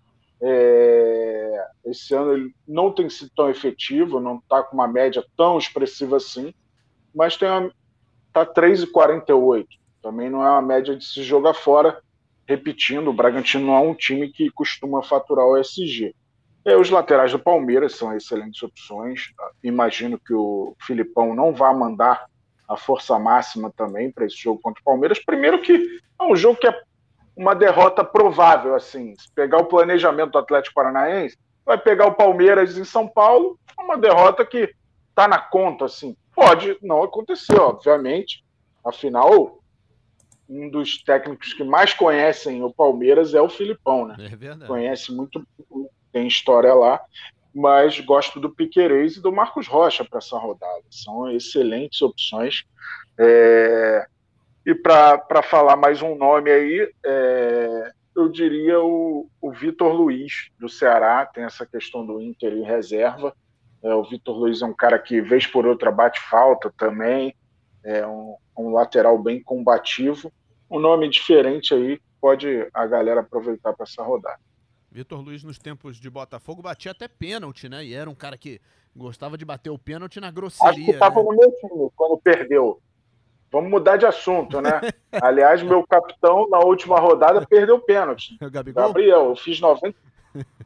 [0.42, 5.58] É, esse ano ele não tem sido tão efetivo, não está com uma média tão
[5.58, 6.54] expressiva assim,
[7.16, 7.38] mas
[8.34, 9.68] está 3,48
[10.04, 11.98] também não é uma média de se jogar fora.
[12.46, 16.14] Repetindo, o Bragantino não é um time que costuma faturar o SG.
[16.66, 19.34] E os laterais do Palmeiras são excelentes opções.
[19.64, 22.26] Imagino que o Filipão não vá mandar
[22.68, 25.24] a força máxima também para esse jogo contra o Palmeiras.
[25.24, 26.82] Primeiro que é um jogo que é
[27.36, 29.16] uma derrota provável, assim.
[29.18, 33.82] Se pegar o planejamento do Atlético Paranaense, vai pegar o Palmeiras em São Paulo, é
[33.82, 34.70] uma derrota que
[35.10, 36.16] está na conta, assim.
[36.36, 38.44] Pode não acontecer, obviamente.
[38.84, 39.60] Afinal,
[40.50, 44.16] um dos técnicos que mais conhecem o Palmeiras é o Filipão, né?
[44.20, 44.68] É verdade.
[44.68, 45.46] Conhece muito,
[46.12, 47.02] tem história lá,
[47.54, 50.84] mas gosto do Piquerez e do Marcos Rocha para essa rodada.
[50.90, 52.64] São excelentes opções.
[53.18, 54.06] É...
[54.66, 57.92] E para falar mais um nome aí, é...
[58.16, 63.36] eu diria o, o Vitor Luiz, do Ceará, tem essa questão do Inter em reserva.
[63.84, 67.36] É, o Vitor Luiz é um cara que, vez por outra, bate falta também
[67.84, 70.32] é um, um lateral bem combativo.
[70.70, 74.40] Um nome diferente aí, pode a galera aproveitar para essa rodada.
[74.90, 77.84] Vitor Luiz, nos tempos de Botafogo, batia até pênalti, né?
[77.84, 78.62] E era um cara que
[78.96, 80.72] gostava de bater o pênalti na grosseria.
[80.72, 81.24] Acho que estava né?
[81.24, 82.80] no meu time quando perdeu.
[83.52, 84.82] Vamos mudar de assunto, né?
[85.12, 88.38] Aliás, meu capitão na última rodada perdeu o pênalti.
[88.42, 88.88] O Gabigol?
[88.88, 89.96] Gabriel, eu fiz 90.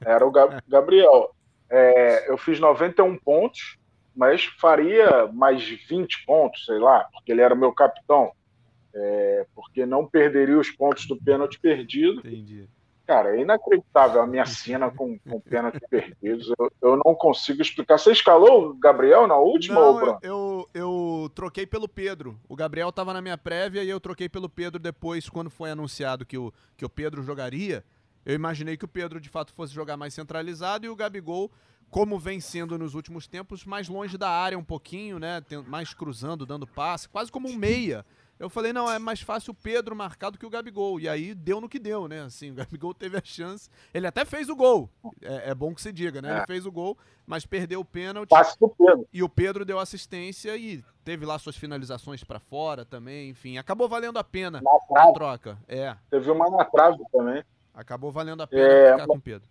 [0.01, 0.32] Era o
[0.67, 1.34] Gabriel.
[1.69, 3.77] É, eu fiz 91 pontos
[4.17, 8.32] mas faria mais 20 pontos, sei lá, porque ele era meu capitão.
[8.95, 12.21] É, porque não perderia os pontos do pênalti perdido.
[12.21, 12.67] Entendi.
[13.06, 16.51] Cara, é inacreditável a minha cena com, com pênalti perdidos.
[16.58, 17.99] Eu, eu, não consigo explicar.
[17.99, 19.80] Você escalou o Gabriel na última?
[19.80, 22.39] Não, eu, eu, eu, troquei pelo Pedro.
[22.49, 26.25] O Gabriel estava na minha prévia e eu troquei pelo Pedro depois, quando foi anunciado
[26.25, 27.84] que o, que o Pedro jogaria.
[28.28, 31.50] Eu imaginei que o Pedro de fato fosse jogar mais centralizado e o Gabigol
[31.90, 35.42] como vem sendo nos últimos tempos, mais longe da área um pouquinho, né?
[35.66, 38.06] Mais cruzando, dando passe, quase como um meia.
[38.38, 41.00] Eu falei, não, é mais fácil o Pedro marcar do que o Gabigol.
[41.00, 42.24] E aí deu no que deu, né?
[42.24, 43.70] Assim, o Gabigol teve a chance.
[43.94, 44.90] Ele até fez o gol.
[45.22, 46.34] É, é bom que se diga, né?
[46.34, 46.38] É.
[46.38, 48.30] Ele fez o gol, mas perdeu o pênalti.
[48.30, 49.08] Passe do Pedro.
[49.13, 53.30] E o Pedro deu assistência e teve lá suas finalizações para fora também.
[53.30, 54.62] Enfim, acabou valendo a pena
[54.94, 55.58] a troca.
[55.66, 55.96] É.
[56.10, 57.42] Teve uma na trave também.
[57.78, 59.48] Acabou valendo a pena é, ficar com o Pedro.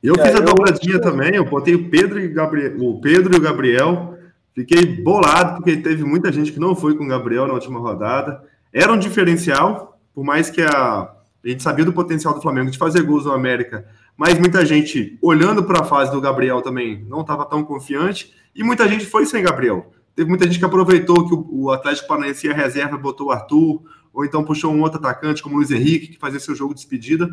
[0.00, 1.00] Eu é, fiz a dobradinha eu...
[1.00, 4.16] também, eu botei o Pedro, e Gabriel, o Pedro e o Gabriel.
[4.54, 8.44] Fiquei bolado, porque teve muita gente que não foi com o Gabriel na última rodada.
[8.72, 11.10] Era um diferencial, por mais que a,
[11.44, 13.84] a gente sabia do potencial do Flamengo de fazer gols no América,
[14.16, 18.62] mas muita gente, olhando para a fase do Gabriel também, não estava tão confiante, e
[18.62, 19.92] muita gente foi sem Gabriel.
[20.14, 23.82] Teve muita gente que aproveitou que o, o Atlético Paranaense ia reserva, botou o Arthur,
[24.12, 26.80] ou então puxou um outro atacante, como o Luiz Henrique, que fazia seu jogo de
[26.80, 27.28] despedida.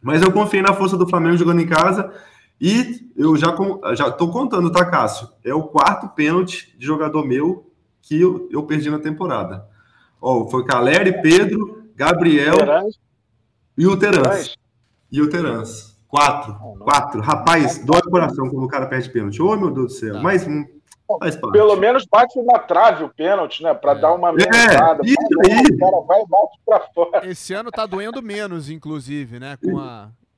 [0.00, 2.12] Mas eu confiei na força do Flamengo jogando em casa
[2.60, 3.54] e eu já
[3.94, 5.28] já tô contando, tá, Cássio?
[5.44, 7.70] É o quarto pênalti de jogador meu
[8.02, 9.66] que eu, eu perdi na temporada.
[10.20, 12.56] Ó, foi Caleri, Pedro, Gabriel
[13.76, 14.56] e o Terans.
[15.10, 15.96] E o Terans.
[16.08, 16.54] Quatro.
[16.78, 17.20] Quatro.
[17.20, 19.40] Rapaz, dói o coração quando o cara perde pênalti.
[19.42, 20.14] Ô, oh, meu Deus do céu.
[20.14, 20.22] Tá.
[20.22, 20.64] Mais um.
[21.52, 23.72] Pelo menos bate na trave o pênalti, né?
[23.72, 23.94] Para é.
[23.94, 25.02] dar uma melhorada.
[25.02, 25.74] É, isso aí.
[25.74, 27.26] O cara vai e bate pra fora.
[27.26, 29.56] Esse ano tá doendo menos, inclusive, né?
[29.62, 30.10] Com a.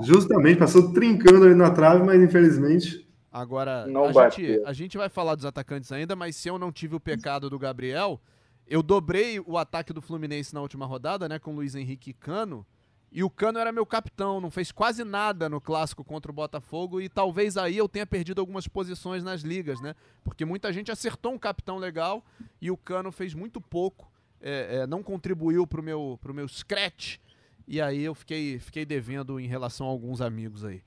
[0.00, 3.06] Justamente, passou trincando ali na trave, mas infelizmente.
[3.30, 6.96] Agora, a gente, a gente vai falar dos atacantes ainda, mas se eu não tive
[6.96, 8.20] o pecado do Gabriel,
[8.66, 12.66] eu dobrei o ataque do Fluminense na última rodada, né, com Luiz Henrique e Cano.
[13.10, 16.98] E o Cano era meu capitão, não fez quase nada no clássico contra o Botafogo
[16.98, 19.94] e talvez aí eu tenha perdido algumas posições nas ligas, né?
[20.24, 22.24] Porque muita gente acertou um capitão legal
[22.60, 27.18] e o Cano fez muito pouco, é, é, não contribuiu pro meu, pro meu scratch
[27.66, 30.82] e aí eu fiquei, fiquei devendo em relação a alguns amigos aí.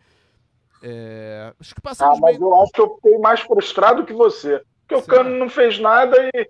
[0.81, 2.47] É, acho que passamos ah, mas bem...
[2.47, 4.61] eu acho que eu fiquei mais frustrado que você.
[4.81, 6.49] Porque o Cano não fez nada e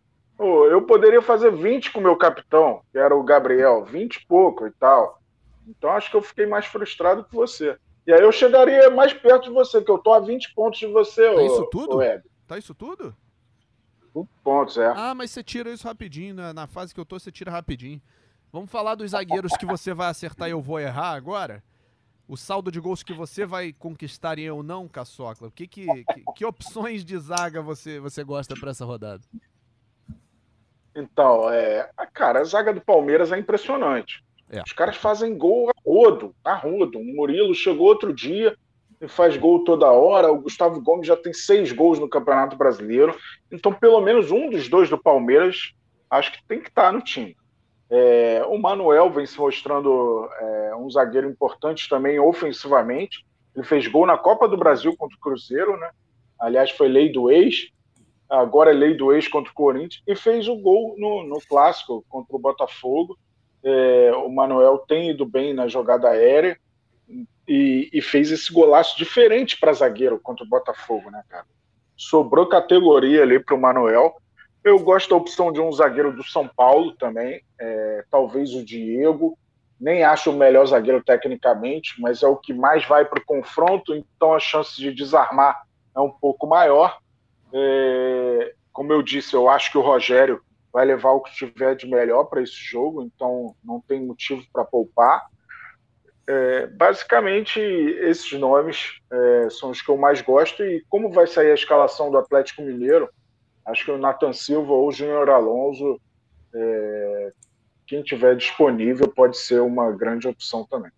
[0.69, 4.67] eu poderia fazer 20 com o meu capitão, que era o Gabriel, 20 e pouco
[4.67, 5.21] e tal.
[5.67, 7.77] Então acho que eu fiquei mais frustrado que você.
[8.05, 10.87] E aí eu chegaria mais perto de você, que eu tô a 20 pontos de
[10.87, 11.99] você, Tá isso tudo?
[12.47, 13.15] Tá isso tudo?
[14.13, 14.87] 20 pontos, é.
[14.95, 16.35] Ah, mas você tira isso rapidinho?
[16.53, 18.01] Na fase que eu tô, você tira rapidinho.
[18.55, 21.61] Vamos falar dos zagueiros que você vai acertar e eu vou errar agora?
[22.25, 25.51] O saldo de gols que você vai conquistar e eu não, Caçocla.
[25.53, 29.21] Que, que, que, que opções de zaga você, você gosta para essa rodada?
[30.95, 34.23] Então, é, cara, a zaga do Palmeiras é impressionante.
[34.49, 34.61] É.
[34.65, 36.97] Os caras fazem gol a rodo, a rodo.
[36.97, 38.57] O Murilo chegou outro dia
[39.01, 40.31] e faz gol toda hora.
[40.31, 43.19] O Gustavo Gomes já tem seis gols no Campeonato Brasileiro.
[43.51, 45.73] Então, pelo menos um dos dois do Palmeiras,
[46.09, 47.35] acho que tem que estar no time.
[47.89, 53.25] É, o Manuel vem se mostrando é, um zagueiro importante também ofensivamente.
[53.55, 55.89] Ele fez gol na Copa do Brasil contra o Cruzeiro, né?
[56.39, 57.69] Aliás, foi lei do ex
[58.29, 62.03] agora é lei do ex contra o Corinthians, e fez o gol no, no clássico
[62.09, 63.17] contra o Botafogo.
[63.63, 66.57] É, o Manuel tem ido bem na jogada aérea
[67.47, 71.45] e, e fez esse golaço diferente para zagueiro contra o Botafogo, né, cara?
[71.95, 74.15] Sobrou categoria ali para o Manuel.
[74.65, 79.37] Eu gosto da opção de um zagueiro do São Paulo também, é, talvez o Diego.
[79.79, 83.93] Nem acho o melhor zagueiro tecnicamente, mas é o que mais vai para o confronto,
[83.93, 85.61] então a chance de desarmar
[85.95, 86.97] é um pouco maior.
[87.53, 90.41] É, como eu disse, eu acho que o Rogério
[90.73, 94.65] vai levar o que tiver de melhor para esse jogo, então não tem motivo para
[94.65, 95.27] poupar.
[96.27, 100.63] É, basicamente, esses nomes é, são os que eu mais gosto.
[100.63, 103.07] E como vai sair a escalação do Atlético Mineiro,
[103.65, 105.99] acho que o Nathan Silva ou o Júnior Alonso,
[106.53, 107.33] é,
[107.87, 110.91] quem tiver disponível, pode ser uma grande opção também.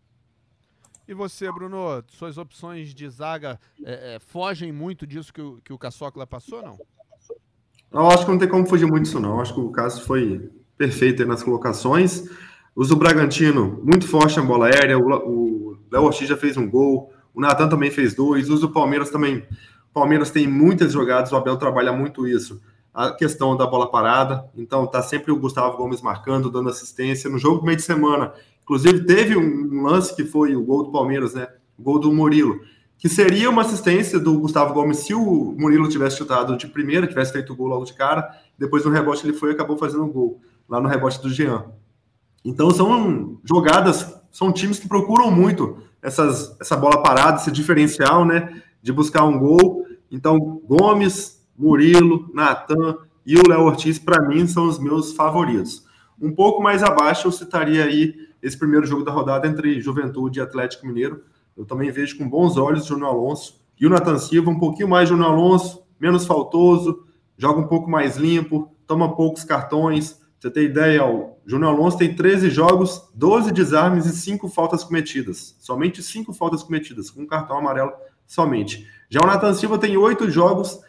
[1.08, 5.72] E você, Bruno, suas opções de zaga é, é, fogem muito disso que o, que
[5.72, 6.78] o Caçocla passou, não?
[7.92, 9.36] Eu acho que não tem como fugir muito disso, não.
[9.36, 12.30] Eu acho que o caso foi perfeito nas colocações.
[12.76, 15.00] Usa o Bragantino, muito forte na bola aérea.
[15.00, 17.14] O Léo Ortiz já fez um gol.
[17.34, 18.50] O Natan também fez dois.
[18.50, 19.48] Usa o Palmeiras também.
[19.94, 22.62] Palmeiras tem muitas jogadas, o Abel trabalha muito isso.
[22.94, 24.50] A questão da bola parada.
[24.56, 27.30] Então, tá sempre o Gustavo Gomes marcando, dando assistência.
[27.30, 28.34] No jogo do meio de semana,
[28.68, 31.48] Inclusive, teve um lance que foi o gol do Palmeiras, né?
[31.80, 32.60] O gol do Murilo,
[32.98, 37.32] que seria uma assistência do Gustavo Gomes se o Murilo tivesse chutado de primeira, tivesse
[37.32, 38.30] feito o gol logo de cara.
[38.60, 41.64] Depois no rebote ele foi e acabou fazendo o gol, lá no rebote do Jean.
[42.44, 48.62] Então são jogadas, são times que procuram muito essas, essa bola parada, esse diferencial, né?
[48.82, 49.86] De buscar um gol.
[50.12, 55.86] Então, Gomes, Murilo, Natan e o Léo Ortiz, para mim, são os meus favoritos.
[56.22, 60.42] Um pouco mais abaixo, eu citaria aí esse primeiro jogo da rodada entre Juventude e
[60.42, 61.24] Atlético Mineiro.
[61.56, 64.88] Eu também vejo com bons olhos o Júnior Alonso e o Nathan Silva, um pouquinho
[64.88, 67.04] mais Júnior Alonso, menos faltoso,
[67.38, 70.22] joga um pouco mais limpo, toma poucos cartões.
[70.40, 75.56] Você tem ideia, o Júnior Alonso tem 13 jogos, 12 desarmes e 5 faltas cometidas.
[75.60, 77.92] Somente 5 faltas cometidas, com um cartão amarelo
[78.28, 78.88] somente.
[79.10, 80.80] Já o Nathan Silva tem 8 jogos,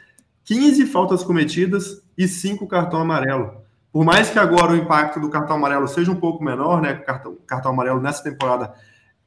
[0.44, 3.62] 15 faltas cometidas e 5 cartão amarelo.
[3.92, 6.94] Por mais que agora o impacto do cartão amarelo seja um pouco menor, né?
[6.94, 8.74] Cartão, cartão amarelo nessa temporada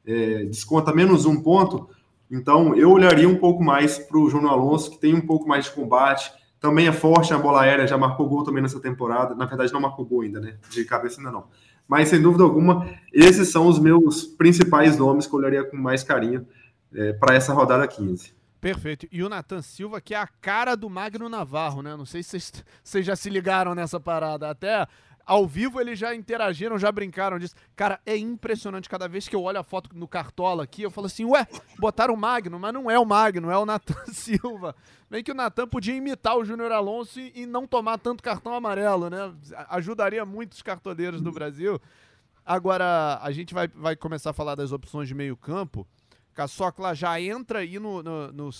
[0.06, 1.88] é, desconta menos um ponto.
[2.30, 5.66] Então, eu olharia um pouco mais para o Júnior Alonso, que tem um pouco mais
[5.66, 9.34] de combate, também é forte na bola aérea, já marcou gol também nessa temporada.
[9.34, 10.56] Na verdade, não marcou gol ainda, né?
[10.70, 11.44] De cabeça ainda não.
[11.88, 16.02] Mas, sem dúvida alguma, esses são os meus principais nomes que eu olharia com mais
[16.02, 16.46] carinho
[16.94, 18.34] é, para essa rodada 15.
[18.60, 19.08] Perfeito.
[19.10, 21.96] E o Nathan Silva, que é a cara do Magno Navarro, né?
[21.96, 22.38] Não sei se
[22.82, 24.48] vocês já se ligaram nessa parada.
[24.48, 24.86] Até
[25.26, 27.54] ao vivo eles já interagiram, já brincaram disso.
[27.74, 28.88] Cara, é impressionante.
[28.88, 31.46] Cada vez que eu olho a foto no Cartola aqui, eu falo assim, ué,
[31.78, 34.74] botaram o Magno, mas não é o Magno, é o Nathan Silva.
[35.10, 38.54] Bem que o Nathan podia imitar o Júnior Alonso e, e, não tomar tanto cartão
[38.54, 39.32] amarelo, né?
[39.68, 41.80] Ajudaria muito os cartoleiros do Brasil.
[42.44, 45.86] Agora, a gente vai, vai começar a falar das opções de meio campo.
[46.34, 48.50] Caçocla já entra aí no, no, no,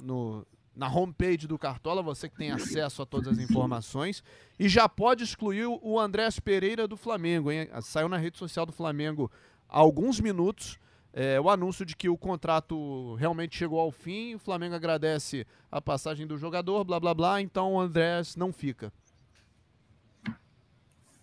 [0.00, 4.22] no, na homepage do Cartola, você que tem acesso a todas as informações,
[4.58, 7.50] e já pode excluir o Andrés Pereira do Flamengo.
[7.50, 7.68] Hein?
[7.80, 9.30] Saiu na rede social do Flamengo
[9.68, 10.78] há alguns minutos
[11.18, 15.80] é, o anúncio de que o contrato realmente chegou ao fim, o Flamengo agradece a
[15.80, 18.92] passagem do jogador, blá blá blá, então o Andrés não fica.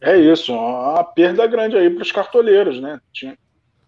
[0.02, 3.00] É isso, uma perda grande aí para os cartoleiros, né?
[3.12, 3.38] Tinha,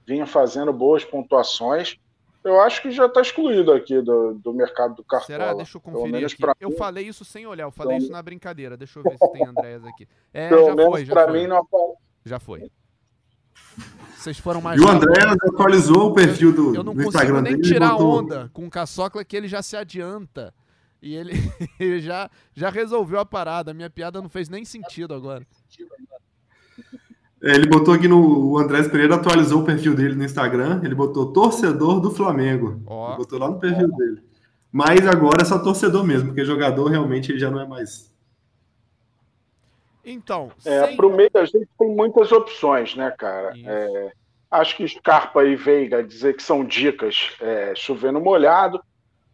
[0.06, 1.98] vinha fazendo boas pontuações.
[2.44, 5.28] Eu acho que já está excluído aqui do, do mercado do cartão.
[5.28, 5.54] Será?
[5.54, 6.44] Deixa eu conferir aqui.
[6.60, 6.76] Eu mim.
[6.76, 8.04] falei isso sem olhar, eu falei então...
[8.04, 8.78] isso na brincadeira.
[8.78, 10.08] Deixa eu ver se tem Andréas aqui.
[10.32, 11.34] É, Pelo já foi, já foi.
[11.34, 11.68] Mim não...
[12.24, 12.72] Já foi.
[14.16, 14.80] Vocês foram mais.
[14.80, 18.20] E o André atualizou o perfil do, eu não do Instagram nem tirar botou...
[18.20, 20.54] onda com o Caçocla que ele já se adianta.
[21.02, 21.34] E ele,
[21.80, 23.72] ele já, já resolveu a parada.
[23.72, 25.46] A minha piada não fez nem sentido agora.
[25.80, 25.84] É,
[27.46, 28.54] ele botou aqui no.
[28.54, 30.82] O Andrés Pereira atualizou o perfil dele no Instagram.
[30.84, 32.82] Ele botou torcedor do Flamengo.
[32.90, 34.24] Ele botou lá no perfil dele.
[34.72, 38.12] Mas agora é só torcedor mesmo, porque jogador realmente ele já não é mais.
[40.04, 40.52] Então.
[40.66, 40.98] É, sem...
[40.98, 43.54] Para o meio a gente tem muitas opções, né, cara?
[43.64, 44.12] É,
[44.50, 48.82] acho que Scarpa e Veiga dizer que são dicas é, chovendo molhado.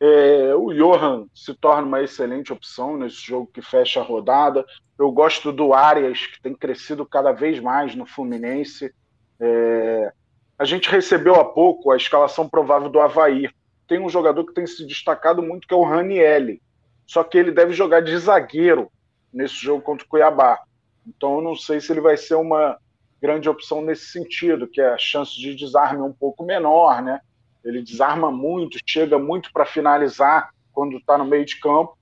[0.02, 4.65] É, o Johan se torna uma excelente opção nesse jogo que fecha a rodada.
[5.02, 8.94] Eu gosto do Arias, que tem crescido cada vez mais no Fluminense.
[9.40, 10.14] É,
[10.60, 13.50] a gente recebeu há pouco a escalação provável do Havaí.
[13.88, 16.62] Tem um jogador que tem se destacado muito, que é o Ranielli.
[17.08, 18.92] Só que ele deve jogar de zagueiro
[19.34, 20.60] nesse jogo contra o Cuiabá.
[21.08, 22.78] Então eu não sei se ele vai ser uma
[23.20, 27.22] grande opção nesse sentido, que é a chance de desarme um pouco menor, né?
[27.66, 31.98] Ele desarma muito, chega muito para finalizar quando está no meio de campo,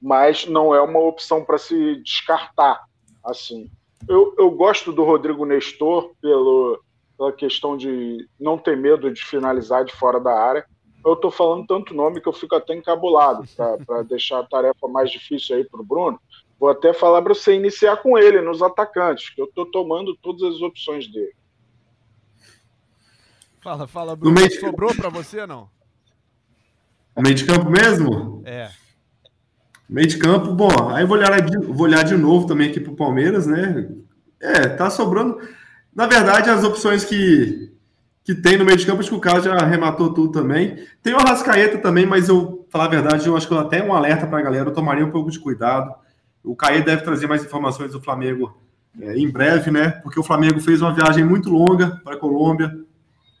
[0.00, 2.84] mas não é uma opção para se descartar.
[3.24, 3.70] Assim,
[4.08, 6.82] eu, eu gosto do Rodrigo Nestor pelo,
[7.16, 10.64] pela questão de não ter medo de finalizar de fora da área.
[11.04, 13.44] Eu estou falando tanto nome que eu fico até encabulado
[13.86, 16.20] para deixar a tarefa mais difícil aí para o Bruno.
[16.58, 20.42] Vou até falar para você iniciar com ele nos atacantes, que eu estou tomando todas
[20.42, 21.34] as opções dele.
[23.60, 24.34] Fala, fala, Bruno.
[24.34, 24.58] No meio de...
[24.58, 25.70] Sobrou para você não?
[27.16, 28.42] No meio de campo mesmo?
[28.44, 28.70] É.
[29.88, 32.78] Meio de campo, bom, aí eu vou olhar de, vou olhar de novo também aqui
[32.78, 33.88] para o Palmeiras, né?
[34.40, 35.38] É, tá sobrando.
[35.94, 37.72] Na verdade, as opções que,
[38.22, 40.76] que tem no meio de campo, acho que o Carlos já arrematou tudo também.
[41.02, 44.26] Tem o Arrascaeta também, mas eu, falar a verdade, eu acho que até um alerta
[44.26, 45.94] para a galera, eu tomaria um pouco de cuidado.
[46.44, 48.56] O Caê deve trazer mais informações do Flamengo
[49.00, 49.90] é, em breve, né?
[50.02, 52.78] Porque o Flamengo fez uma viagem muito longa para a Colômbia,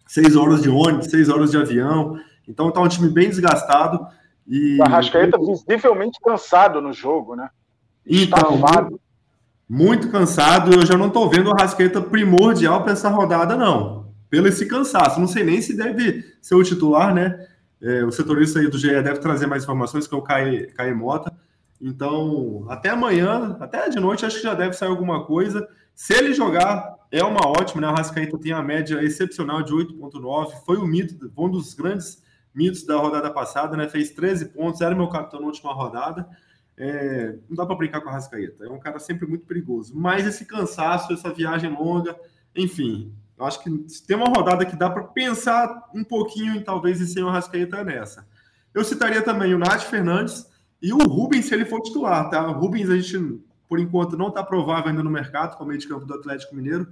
[0.06, 2.18] seis horas de ônibus, seis horas de avião.
[2.46, 4.06] Então tá um time bem desgastado.
[4.48, 4.78] E...
[4.80, 7.50] O Arrascaeta visivelmente cansado no jogo, né?
[8.06, 9.00] Então, muito,
[9.68, 10.72] muito cansado.
[10.72, 14.08] Eu já não estou vendo o Arrascaeta primordial para essa rodada, não.
[14.30, 15.20] Pelo esse cansaço.
[15.20, 17.46] Não sei nem se deve ser o titular, né?
[17.80, 21.32] É, o setorista aí do GE deve trazer mais informações, que é o Caio, Mota.
[21.80, 25.68] Então, até amanhã, até de noite, acho que já deve sair alguma coisa.
[25.94, 27.88] Se ele jogar, é uma ótima, né?
[27.88, 30.64] O Rascaeta tem a média excepcional de 8,9.
[30.64, 32.22] Foi o mito, um dos grandes
[32.54, 33.88] mitos da rodada passada, né?
[33.88, 36.28] Fez 13 pontos, era meu capitão na última rodada.
[36.76, 39.92] É, não dá para brincar com a Rascaeta, é um cara sempre muito perigoso.
[39.96, 42.16] Mas esse cansaço, essa viagem longa,
[42.54, 43.70] enfim, eu acho que
[44.06, 47.82] tem uma rodada que dá para pensar um pouquinho em talvez em ser o Rascaeta
[47.82, 48.26] nessa.
[48.72, 50.46] Eu citaria também o Nath Fernandes
[50.80, 52.48] e o Rubens, se ele for titular, tá?
[52.48, 55.88] O Rubens, a gente, por enquanto, não está provável ainda no mercado, como meio de
[55.88, 56.86] campo do Atlético Mineiro.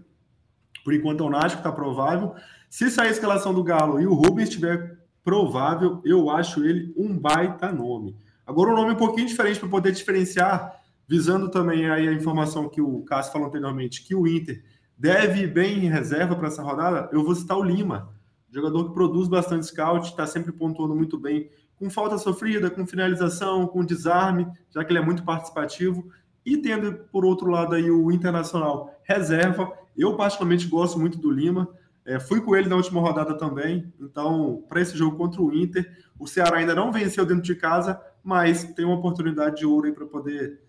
[0.84, 2.34] Por enquanto, é o Nath que está provável.
[2.68, 4.95] Se sair a escalação do Galo e o Rubens estiver
[5.26, 8.14] provável, eu acho ele um baita nome.
[8.46, 12.80] Agora, um nome um pouquinho diferente para poder diferenciar, visando também aí a informação que
[12.80, 14.62] o Cássio falou anteriormente, que o Inter
[14.96, 18.14] deve ir bem em reserva para essa rodada, eu vou citar o Lima,
[18.52, 23.66] jogador que produz bastante scout, está sempre pontuando muito bem, com falta sofrida, com finalização,
[23.66, 26.08] com desarme, já que ele é muito participativo,
[26.44, 29.72] e tendo, por outro lado, aí o Internacional reserva.
[29.96, 31.68] Eu, particularmente, gosto muito do Lima,
[32.06, 36.04] é, fui com ele na última rodada também, então, para esse jogo contra o Inter,
[36.18, 39.92] o Ceará ainda não venceu dentro de casa, mas tem uma oportunidade de ouro aí
[39.92, 40.62] para poder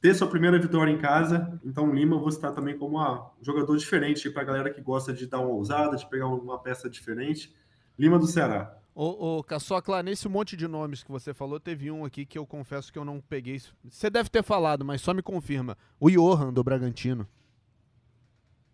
[0.00, 1.60] ter sua primeira vitória em casa.
[1.64, 5.26] Então, Lima, vou citar também como um jogador diferente para a galera que gosta de
[5.26, 7.54] dar uma ousada, de pegar uma peça diferente.
[7.98, 8.76] Lima do Ceará.
[8.94, 12.46] Ô, ô Caçocla, nesse monte de nomes que você falou, teve um aqui que eu
[12.46, 13.60] confesso que eu não peguei.
[13.88, 15.76] Você deve ter falado, mas só me confirma.
[15.98, 17.26] O Johan do Bragantino.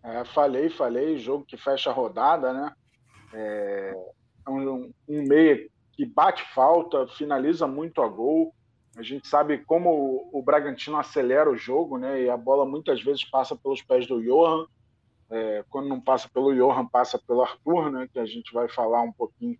[0.08, 2.72] É, falei, falei, jogo que fecha a rodada, né?
[3.34, 3.94] É,
[4.46, 8.54] é um, um meia que bate falta, finaliza muito a gol.
[8.96, 12.22] A gente sabe como o Bragantino acelera o jogo, né?
[12.22, 14.66] E a bola muitas vezes passa pelos pés do Johan.
[15.30, 18.08] É, quando não passa pelo Johan, passa pelo Arthur, né?
[18.10, 19.58] Que a gente vai falar um pouquinho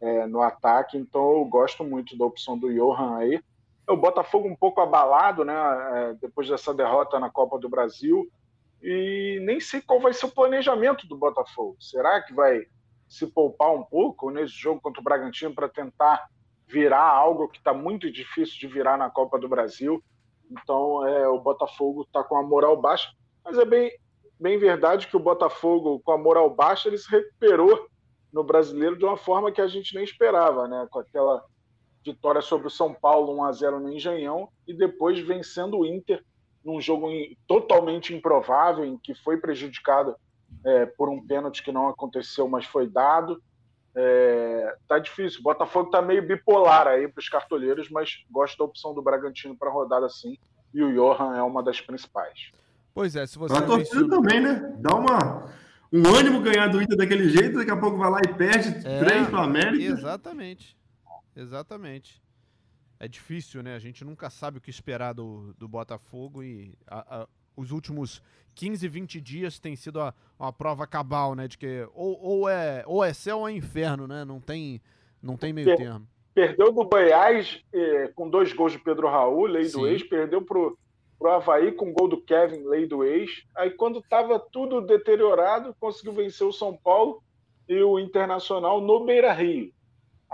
[0.00, 0.98] é, no ataque.
[0.98, 3.40] Então eu gosto muito da opção do Johan aí.
[3.88, 5.54] O Botafogo um pouco abalado, né?
[5.54, 8.28] É, depois dessa derrota na Copa do Brasil
[8.82, 11.76] e nem sei qual vai ser o planejamento do Botafogo.
[11.80, 12.66] Será que vai
[13.08, 16.28] se poupar um pouco nesse jogo contra o Bragantino para tentar
[16.66, 20.02] virar algo que está muito difícil de virar na Copa do Brasil?
[20.50, 23.10] Então, é, o Botafogo está com a moral baixa,
[23.44, 23.90] mas é bem,
[24.38, 27.88] bem verdade que o Botafogo, com a moral baixa, ele se recuperou
[28.32, 30.86] no brasileiro de uma forma que a gente nem esperava, né?
[30.90, 31.44] Com aquela
[32.04, 36.22] vitória sobre o São Paulo 1 a 0 no Engenhão e depois vencendo o Inter
[36.66, 37.08] num jogo
[37.46, 40.16] totalmente improvável, em que foi prejudicado
[40.64, 43.40] é, por um pênalti que não aconteceu, mas foi dado.
[43.94, 45.40] É, tá difícil.
[45.40, 49.56] O Botafogo tá meio bipolar aí para os cartoleiros, mas gosto da opção do Bragantino
[49.56, 50.36] para rodada sim.
[50.74, 52.50] E o Johan é uma das principais.
[52.92, 53.56] Pois é, se você.
[53.56, 54.74] A torcida também, né?
[54.78, 55.48] Dá uma,
[55.92, 58.98] um ânimo ganhar do Inter daquele jeito, daqui a pouco vai lá e perde é,
[58.98, 59.84] três para América.
[59.84, 60.76] Exatamente.
[61.34, 62.25] Exatamente.
[62.98, 63.74] É difícil, né?
[63.74, 68.22] A gente nunca sabe o que esperar do, do Botafogo e a, a, os últimos
[68.54, 71.46] 15, 20 dias tem sido a, uma prova cabal, né?
[71.46, 74.24] De que ou, ou, é, ou é céu ou é inferno, né?
[74.24, 74.80] Não tem,
[75.22, 76.06] não tem meio termo.
[76.34, 79.78] Perdeu do Goiás eh, com dois gols de Pedro Raul, lei Sim.
[79.78, 80.78] do ex, perdeu pro,
[81.18, 83.42] pro Havaí com gol do Kevin, lei do ex.
[83.56, 87.22] Aí quando estava tudo deteriorado, conseguiu vencer o São Paulo
[87.66, 89.72] e o Internacional no Beira Rio.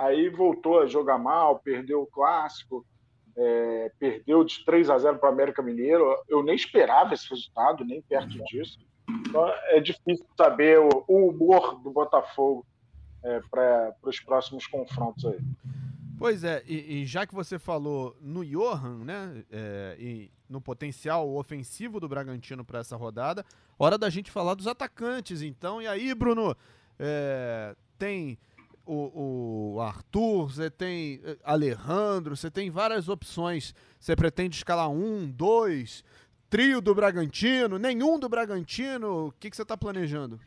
[0.02, 2.84] Aí voltou a jogar mal, perdeu o clássico,
[3.36, 6.04] é, perdeu de 3 a 0 para o América Mineiro.
[6.28, 8.80] Eu nem esperava esse resultado, nem perto disso.
[9.08, 12.66] Então é difícil saber o, o humor do Botafogo
[13.22, 15.38] é, para os próximos confrontos aí.
[16.18, 21.28] Pois é, e, e, já que você falou no Johan, né, é, e no potencial
[21.34, 23.44] ofensivo do Bragantino para essa rodada,
[23.78, 25.80] hora da gente falar dos atacantes, então.
[25.80, 26.56] E aí, Bruno,
[26.98, 28.38] é, tem
[28.84, 33.74] o, o Arthur, você tem eh, Alejandro, você tem várias opções.
[33.98, 36.04] Você pretende escalar um, dois,
[36.50, 39.26] trio do Bragantino, nenhum do Bragantino?
[39.26, 40.40] O que, que você está planejando?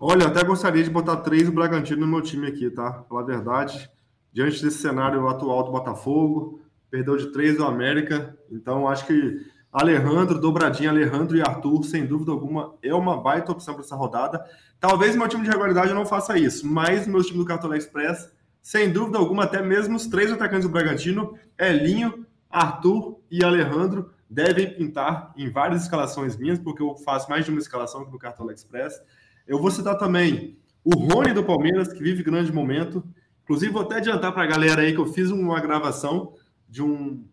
[0.00, 2.92] Olha, até gostaria de botar três do Bragantino no meu time aqui, tá?
[2.92, 3.90] Pela verdade,
[4.32, 10.40] diante desse cenário atual do Botafogo, perdeu de três do América, então acho que Alejandro,
[10.40, 14.42] dobradinha, Alejandro e Arthur, sem dúvida alguma, é uma baita opção para essa rodada.
[14.80, 18.90] Talvez meu time de regularidade não faça isso, mas meu time do Cartola Express, sem
[18.90, 25.32] dúvida alguma, até mesmo os três atacantes do Bragantino, Elinho, Arthur e Alejandro, devem pintar
[25.36, 29.00] em várias escalações minhas, porque eu faço mais de uma escalação aqui no Cartola Express.
[29.46, 33.04] Eu vou citar também o Rony do Palmeiras, que vive grande momento.
[33.44, 36.34] Inclusive, vou até adiantar para a galera aí que eu fiz uma gravação
[36.68, 37.24] de um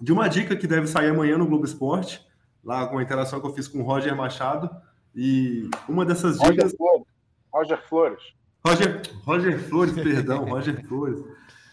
[0.00, 2.24] de uma dica que deve sair amanhã no Globo Esporte,
[2.62, 4.70] lá com a interação que eu fiz com o Roger Machado.
[5.14, 6.74] E uma dessas dicas.
[7.52, 8.22] Roger Flores.
[8.66, 11.24] Roger, Roger Flores, perdão, Roger Flores.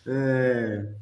[0.06, 0.94] É...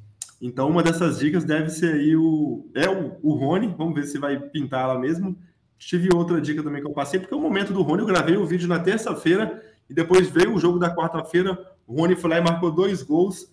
[0.41, 2.67] Então, uma dessas dicas deve ser aí o.
[2.73, 5.37] É o, o Rony, vamos ver se vai pintar lá mesmo.
[5.77, 8.37] Tive outra dica também que eu passei, porque é o momento do Rony, eu gravei
[8.37, 11.57] o vídeo na terça-feira e depois veio o jogo da quarta-feira.
[11.85, 13.51] O Rony foi lá e marcou dois gols.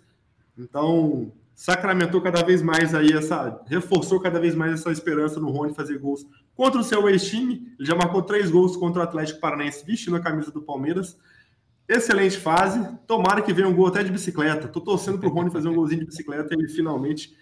[0.56, 5.74] Então, sacramentou cada vez mais aí essa, reforçou cada vez mais essa esperança no Rony
[5.74, 7.74] fazer gols contra o seu ex-time.
[7.76, 11.18] Ele já marcou três gols contra o Atlético Paranaense vestindo a camisa do Palmeiras.
[11.88, 12.78] Excelente fase.
[13.08, 14.68] Tomara que venha um gol até de bicicleta.
[14.68, 17.34] Tô torcendo pro Rony fazer um golzinho de bicicleta e ele finalmente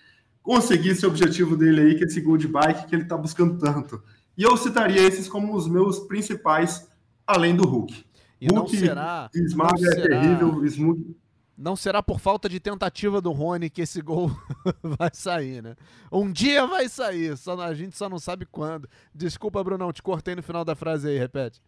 [0.43, 3.59] conseguir esse objetivo dele aí, que é esse gol de bike que ele tá buscando
[3.59, 4.03] tanto.
[4.35, 6.89] E eu citaria esses como os meus principais,
[7.27, 8.03] além do Hulk.
[8.41, 10.21] E Hulk, não será, Esmaga não é será...
[10.21, 11.17] terrível, Smooth
[11.57, 14.31] não será por falta de tentativa do Rony que esse gol
[14.83, 15.75] vai sair, né?
[16.13, 18.89] Um dia vai sair, só, a gente só não sabe quando.
[19.15, 21.63] Desculpa, Brunão, te cortei no final da frase aí, repete.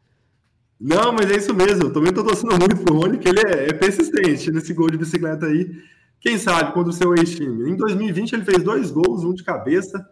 [0.79, 1.85] Não, mas é isso mesmo.
[1.85, 4.99] Eu também tô torcendo muito pro Rony, que ele é, é persistente nesse gol de
[4.99, 5.71] bicicleta aí.
[6.21, 7.71] Quem sabe contra o seu ex-time.
[7.71, 10.07] Em 2020 ele fez dois gols, um de cabeça,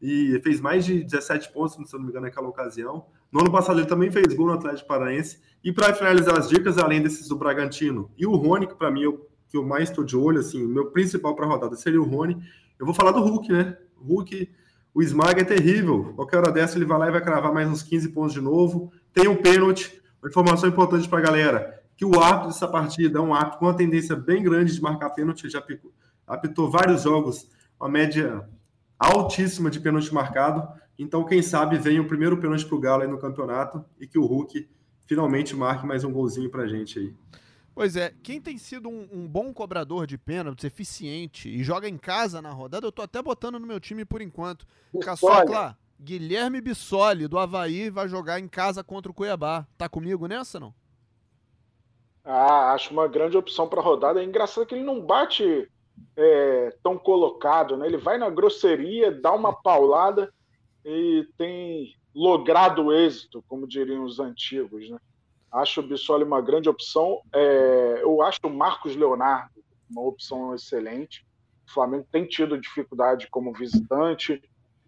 [0.00, 3.04] e fez mais de 17 pontos, se não me engano, naquela ocasião.
[3.30, 5.40] No ano passado ele também fez gol no Atlético Paranaense.
[5.62, 9.02] E para finalizar as dicas, além desses do Bragantino e o Rony, que para mim
[9.02, 12.00] eu, que eu mais estou de olho, assim, o meu principal para a rodada seria
[12.00, 12.42] o Rony.
[12.78, 13.76] Eu vou falar do Hulk, né?
[14.00, 14.50] O Hulk,
[14.94, 16.14] o Smag é terrível.
[16.16, 18.90] Qualquer hora dessa ele vai lá e vai cravar mais uns 15 pontos de novo.
[19.12, 20.00] Tem um pênalti.
[20.22, 23.66] Uma informação importante para a galera: que o árbitro dessa partida é um árbitro com
[23.66, 25.44] uma tendência bem grande de marcar pênalti.
[25.44, 25.62] Ele já
[26.26, 27.46] apitou vários jogos,
[27.78, 28.48] uma média
[29.00, 30.68] altíssima de pênalti marcado.
[30.98, 34.18] Então, quem sabe venha o primeiro pênalti para o Galo aí no campeonato e que
[34.18, 34.68] o Hulk
[35.06, 37.14] finalmente marque mais um golzinho para a gente aí.
[37.74, 41.96] Pois é, quem tem sido um, um, bom cobrador de pênaltis, eficiente e joga em
[41.96, 44.66] casa na rodada, eu tô até botando no meu time por enquanto.
[45.00, 49.66] Caçocla, Guilherme Bissoli, do Havaí, vai jogar em casa contra o Cuiabá.
[49.78, 50.74] Tá comigo nessa, não?
[52.22, 54.20] Ah, acho uma grande opção para rodada.
[54.20, 55.68] É engraçado que ele não bate
[56.16, 57.86] é, tão colocado, né?
[57.86, 60.32] Ele vai na grosseria, dá uma paulada
[60.84, 64.98] e tem logrado êxito, como diriam os antigos, né?
[65.52, 67.20] Acho o Bissoli uma grande opção.
[67.34, 71.26] É, eu acho o Marcos Leonardo uma opção excelente.
[71.68, 74.40] O Flamengo tem tido dificuldade como visitante.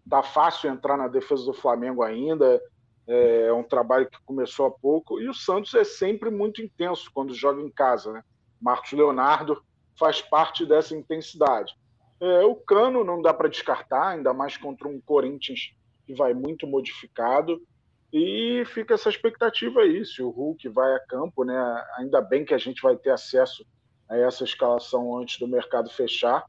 [0.09, 2.61] Tá fácil entrar na defesa do Flamengo ainda.
[3.07, 5.21] É, é um trabalho que começou há pouco.
[5.21, 8.23] E o Santos é sempre muito intenso quando joga em casa, né?
[8.61, 9.61] Marcos Leonardo
[9.99, 11.75] faz parte dessa intensidade.
[12.21, 15.75] É, o Cano não dá para descartar, ainda mais contra um Corinthians
[16.07, 17.61] que vai muito modificado.
[18.13, 21.85] E fica essa expectativa aí, se o Hulk vai a campo, né?
[21.97, 23.67] Ainda bem que a gente vai ter acesso
[24.09, 26.45] a essa escalação antes do mercado fechar.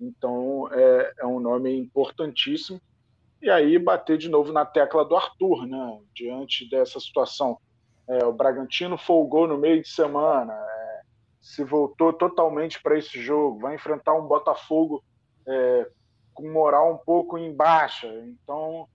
[0.00, 2.80] Então é, é um nome importantíssimo.
[3.42, 6.00] E aí bater de novo na tecla do Arthur, né?
[6.14, 7.58] Diante dessa situação.
[8.08, 10.54] É, o Bragantino folgou no meio de semana,
[11.44, 15.04] se voltou totalmente para esse jogo, vai enfrentar um Botafogo
[15.46, 15.90] é,
[16.32, 18.08] com moral um pouco em baixa.
[18.24, 18.88] Então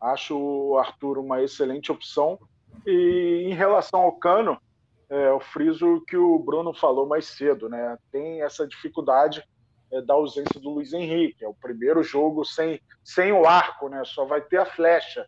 [0.00, 2.38] Acho o Arthur uma excelente opção.
[2.86, 4.58] E em relação ao Cano,
[5.10, 7.98] é, eu friso que o Bruno falou mais cedo, né?
[8.12, 9.42] Tem essa dificuldade
[9.90, 11.44] é, da ausência do Luiz Henrique.
[11.44, 14.02] É o primeiro jogo sem, sem o arco, né?
[14.04, 15.26] Só vai ter a flecha.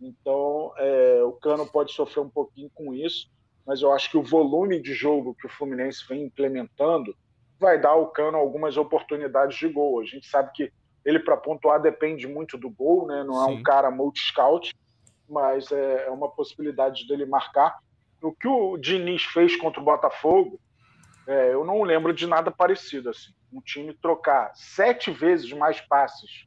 [0.00, 3.30] Então, é, o Cano pode sofrer um pouquinho com isso,
[3.66, 7.16] mas eu acho que o volume de jogo que o Fluminense vem implementando
[7.58, 10.00] vai dar ao Cano algumas oportunidades de gol.
[10.00, 10.72] A gente sabe que
[11.04, 13.22] ele, para pontuar, depende muito do gol, né?
[13.24, 13.40] não Sim.
[13.40, 14.74] é um cara multi-scout,
[15.28, 17.78] mas é, é uma possibilidade dele marcar.
[18.20, 20.60] O que o Diniz fez contra o Botafogo,
[21.26, 23.10] é, eu não lembro de nada parecido.
[23.10, 23.32] assim.
[23.52, 26.46] Um time trocar sete vezes mais passes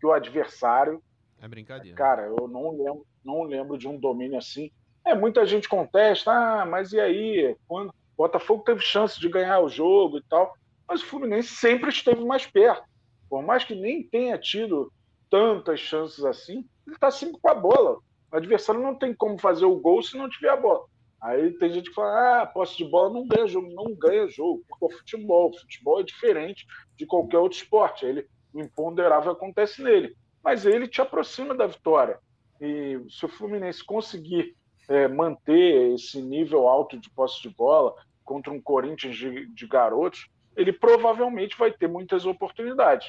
[0.00, 1.02] que o adversário.
[1.40, 1.96] É brincadeira.
[1.96, 4.70] Cara, eu não lembro, não lembro de um domínio assim.
[5.06, 7.56] É, muita gente contesta, ah, mas e aí?
[7.68, 10.52] Quando o Botafogo teve chance de ganhar o jogo e tal,
[10.88, 12.82] mas o Fluminense sempre esteve mais perto.
[13.30, 14.92] Por mais que nem tenha tido
[15.30, 17.98] tantas chances assim, ele está sempre com a bola.
[18.32, 20.84] O adversário não tem como fazer o gol se não tiver a bola.
[21.20, 23.72] Aí tem gente que fala, ah, posse de bola não ganha jogo.
[23.72, 25.50] Não ganha jogo, porque o futebol.
[25.50, 28.04] O futebol é diferente de qualquer outro esporte.
[28.04, 30.16] Ele, o imponderável acontece nele.
[30.42, 32.18] Mas ele te aproxima da vitória.
[32.60, 34.56] E se o Fluminense conseguir
[34.88, 40.28] é, manter esse nível alto de posse de bola contra um Corinthians de, de garotos,
[40.56, 43.08] ele provavelmente vai ter muitas oportunidades.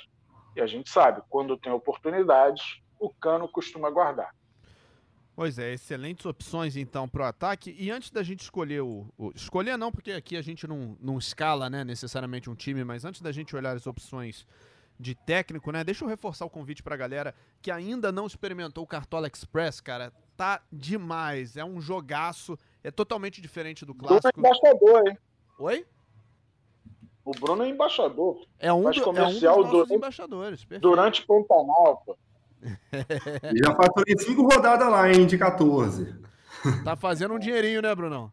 [0.55, 4.35] E a gente sabe, quando tem oportunidades, o Cano costuma guardar.
[5.35, 7.75] Pois é, excelentes opções então para o ataque.
[7.77, 11.19] E antes da gente escolher o, o, Escolher não, porque aqui a gente não, não
[11.19, 14.47] escala né, necessariamente um time, mas antes da gente olhar as opções
[14.99, 15.83] de técnico, né?
[15.83, 19.79] Deixa eu reforçar o convite para a galera que ainda não experimentou o Cartola Express,
[19.79, 20.11] cara.
[20.37, 21.57] Tá demais.
[21.57, 22.57] É um jogaço.
[22.83, 24.31] É totalmente diferente do clássico.
[24.31, 25.17] Do embaixador, hein?
[25.59, 25.85] Oi?
[27.25, 28.47] O Bruno é embaixador.
[28.57, 30.59] É um, faz comercial é um durante, embaixadores.
[30.59, 30.81] Perfeito.
[30.81, 32.15] Durante Pantanal, pô.
[33.53, 36.15] E já faturei cinco rodadas lá, hein, de 14.
[36.83, 38.31] Tá fazendo um dinheirinho, né, Brunão?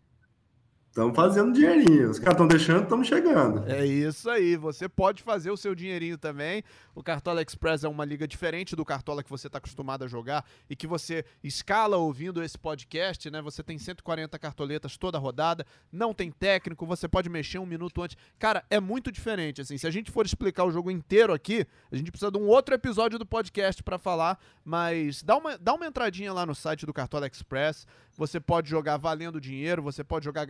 [0.95, 2.09] Estamos fazendo dinheirinho.
[2.09, 3.68] Os caras estão deixando, estamos chegando.
[3.68, 4.55] É isso aí.
[4.55, 6.62] Você pode fazer o seu dinheirinho também.
[6.95, 10.47] O Cartola Express é uma liga diferente do Cartola que você está acostumado a jogar
[10.70, 13.42] e que você escala ouvindo esse podcast, né?
[13.42, 18.16] Você tem 140 cartoletas toda rodada, não tem técnico, você pode mexer um minuto antes.
[18.38, 19.62] Cara, é muito diferente.
[19.62, 22.47] Assim, se a gente for explicar o jogo inteiro aqui, a gente precisa de um
[22.47, 24.38] outro episódio do podcast para falar.
[24.64, 27.84] Mas dá uma, dá uma entradinha lá no site do Cartola Express.
[28.16, 30.45] Você pode jogar valendo dinheiro, você pode jogar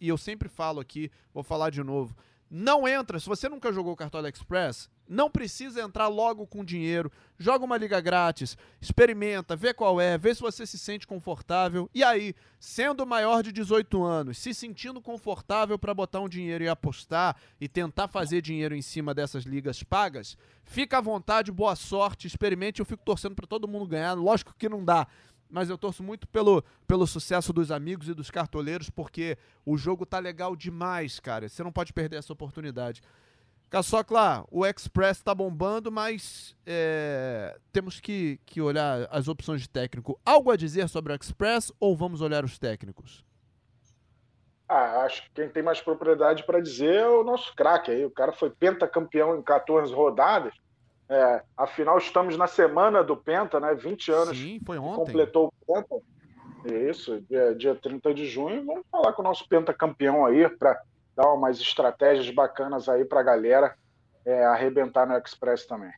[0.00, 2.16] E eu sempre falo aqui, vou falar de novo.
[2.48, 7.10] Não entra, se você nunca jogou Cartola Express, não precisa entrar logo com dinheiro.
[7.36, 11.90] Joga uma liga grátis, experimenta, vê qual é, vê se você se sente confortável.
[11.92, 16.68] E aí, sendo maior de 18 anos, se sentindo confortável para botar um dinheiro e
[16.68, 22.28] apostar e tentar fazer dinheiro em cima dessas ligas pagas, fica à vontade, boa sorte,
[22.28, 22.78] experimente.
[22.78, 24.14] Eu fico torcendo para todo mundo ganhar.
[24.14, 25.06] Lógico que não dá
[25.50, 30.04] mas eu torço muito pelo, pelo sucesso dos amigos e dos cartoleiros, porque o jogo
[30.04, 31.48] tá legal demais, cara.
[31.48, 33.02] Você não pode perder essa oportunidade.
[33.68, 40.18] Caçocla, o Express tá bombando, mas é, temos que, que olhar as opções de técnico.
[40.24, 43.24] Algo a dizer sobre o Express ou vamos olhar os técnicos?
[44.68, 48.04] Ah, acho que quem tem mais propriedade para dizer é o nosso craque aí.
[48.04, 50.52] O cara foi pentacampeão em 14 rodadas
[51.08, 53.74] é, afinal, estamos na semana do Penta, né?
[53.74, 54.36] 20 anos.
[54.36, 54.96] Sim, foi ontem.
[54.96, 55.96] Completou o Penta.
[56.64, 58.64] Isso, dia, dia 30 de junho.
[58.66, 60.80] Vamos falar com o nosso Penta campeão aí, para
[61.16, 63.76] dar umas estratégias bacanas aí para a galera
[64.24, 65.92] é, arrebentar no Express também.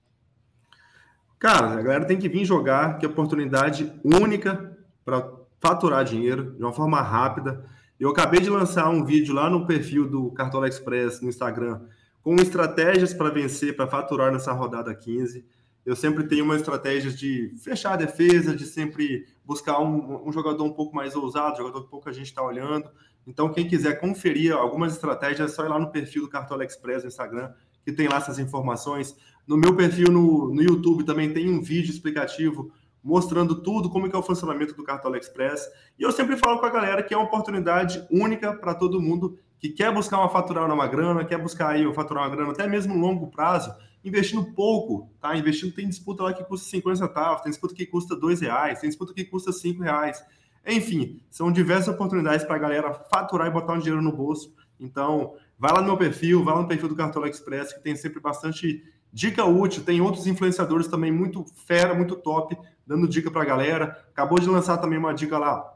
[1.39, 6.63] Cara, a galera tem que vir jogar, que é oportunidade única para faturar dinheiro de
[6.63, 7.65] uma forma rápida.
[7.99, 11.81] Eu acabei de lançar um vídeo lá no perfil do Cartola Express no Instagram
[12.23, 15.45] com estratégias para vencer, para faturar nessa rodada 15.
[15.85, 20.65] Eu sempre tenho uma estratégia de fechar a defesa, de sempre buscar um, um jogador
[20.65, 22.91] um pouco mais ousado, jogador que pouco a gente está olhando.
[23.27, 27.03] Então, quem quiser conferir algumas estratégias, é só ir lá no perfil do Cartola Express
[27.03, 27.53] no Instagram,
[27.83, 29.17] que tem lá essas informações.
[29.47, 32.71] No meu perfil no, no YouTube também tem um vídeo explicativo
[33.03, 35.67] mostrando tudo, como é, é o funcionamento do Cartola Express.
[35.99, 39.39] E eu sempre falo com a galera que é uma oportunidade única para todo mundo
[39.59, 42.97] que quer buscar uma faturar uma grana, quer buscar aí faturar uma grana até mesmo
[42.97, 45.37] longo prazo, investindo pouco, tá?
[45.37, 48.89] Investindo, tem disputa lá que custa 50 centavos, tem disputa que custa 2 reais, tem
[48.89, 50.23] disputa que custa 5 reais.
[50.67, 54.55] Enfim, são diversas oportunidades para a galera faturar e botar um dinheiro no bolso.
[54.79, 57.97] Então, vai lá no meu perfil, vai lá no perfil do Cartola Express, que tem
[57.97, 59.83] sempre bastante dica útil.
[59.83, 62.57] Tem outros influenciadores também muito fera, muito top,
[62.87, 64.07] dando dica para a galera.
[64.11, 65.75] Acabou de lançar também uma dica lá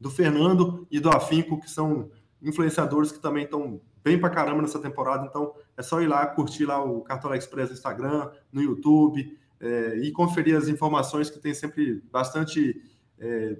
[0.00, 2.10] do Fernando e do Afinco, que são
[2.48, 5.26] influenciadores que também estão bem para caramba nessa temporada.
[5.26, 9.96] Então, é só ir lá, curtir lá o Cartola Express no Instagram, no YouTube, é,
[9.96, 12.80] e conferir as informações que tem sempre bastante,
[13.18, 13.58] é,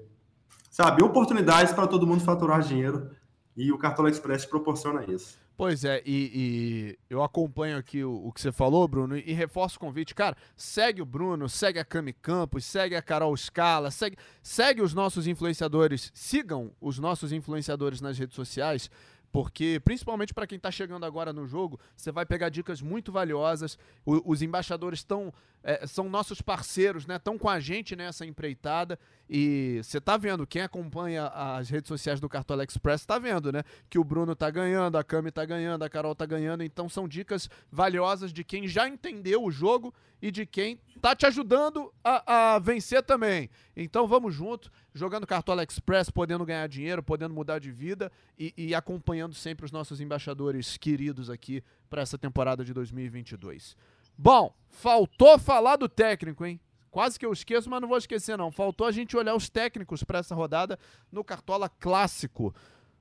[0.69, 3.09] sabe, oportunidades para todo mundo faturar dinheiro.
[3.55, 5.37] E o Cartola Express proporciona isso.
[5.57, 9.77] Pois é, e, e, eu acompanho aqui o, o, que você falou, Bruno, e, reforço
[9.77, 10.13] o convite.
[10.13, 14.93] Cara, segue o Bruno, segue a Cami Campos, segue a Carol Scala, segue, segue os
[14.93, 18.87] nossos influenciadores, sigam os nossos influenciadores nas redes sociais,
[19.31, 23.79] porque principalmente para quem está chegando agora no jogo, você vai pegar dicas muito valiosas.
[24.05, 25.33] O, os embaixadores estão
[25.67, 27.17] é, são nossos parceiros, né?
[27.17, 28.97] Estão com a gente nessa empreitada
[29.29, 33.63] e você está vendo quem acompanha as redes sociais do Cartola Express está vendo, né?
[33.89, 36.63] Que o Bruno está ganhando, a Cami está ganhando, a Carol está ganhando.
[36.63, 41.25] Então são dicas valiosas de quem já entendeu o jogo e de quem tá te
[41.25, 43.49] ajudando a, a vencer também.
[43.75, 48.09] Então vamos junto, jogando Cartola Express, podendo ganhar dinheiro, podendo mudar de vida
[48.39, 53.75] e, e acompanhando sempre os nossos embaixadores queridos aqui para essa temporada de 2022.
[54.17, 56.59] Bom, faltou falar do técnico, hein?
[56.89, 58.51] Quase que eu esqueço, mas não vou esquecer não.
[58.51, 60.79] Faltou a gente olhar os técnicos para essa rodada
[61.11, 62.55] no Cartola Clássico.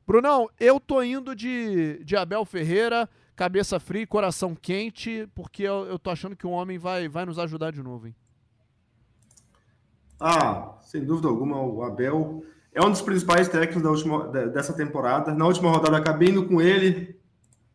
[0.06, 5.98] Brunão, eu tô indo de, de Abel Ferreira, cabeça fria, coração quente, porque eu, eu
[5.98, 8.14] tô achando que o homem vai, vai nos ajudar de novo, hein?
[10.20, 15.34] Ah, sem dúvida alguma, o Abel é um dos principais técnicos da última, dessa temporada.
[15.34, 17.18] Na última rodada, acabei indo com ele,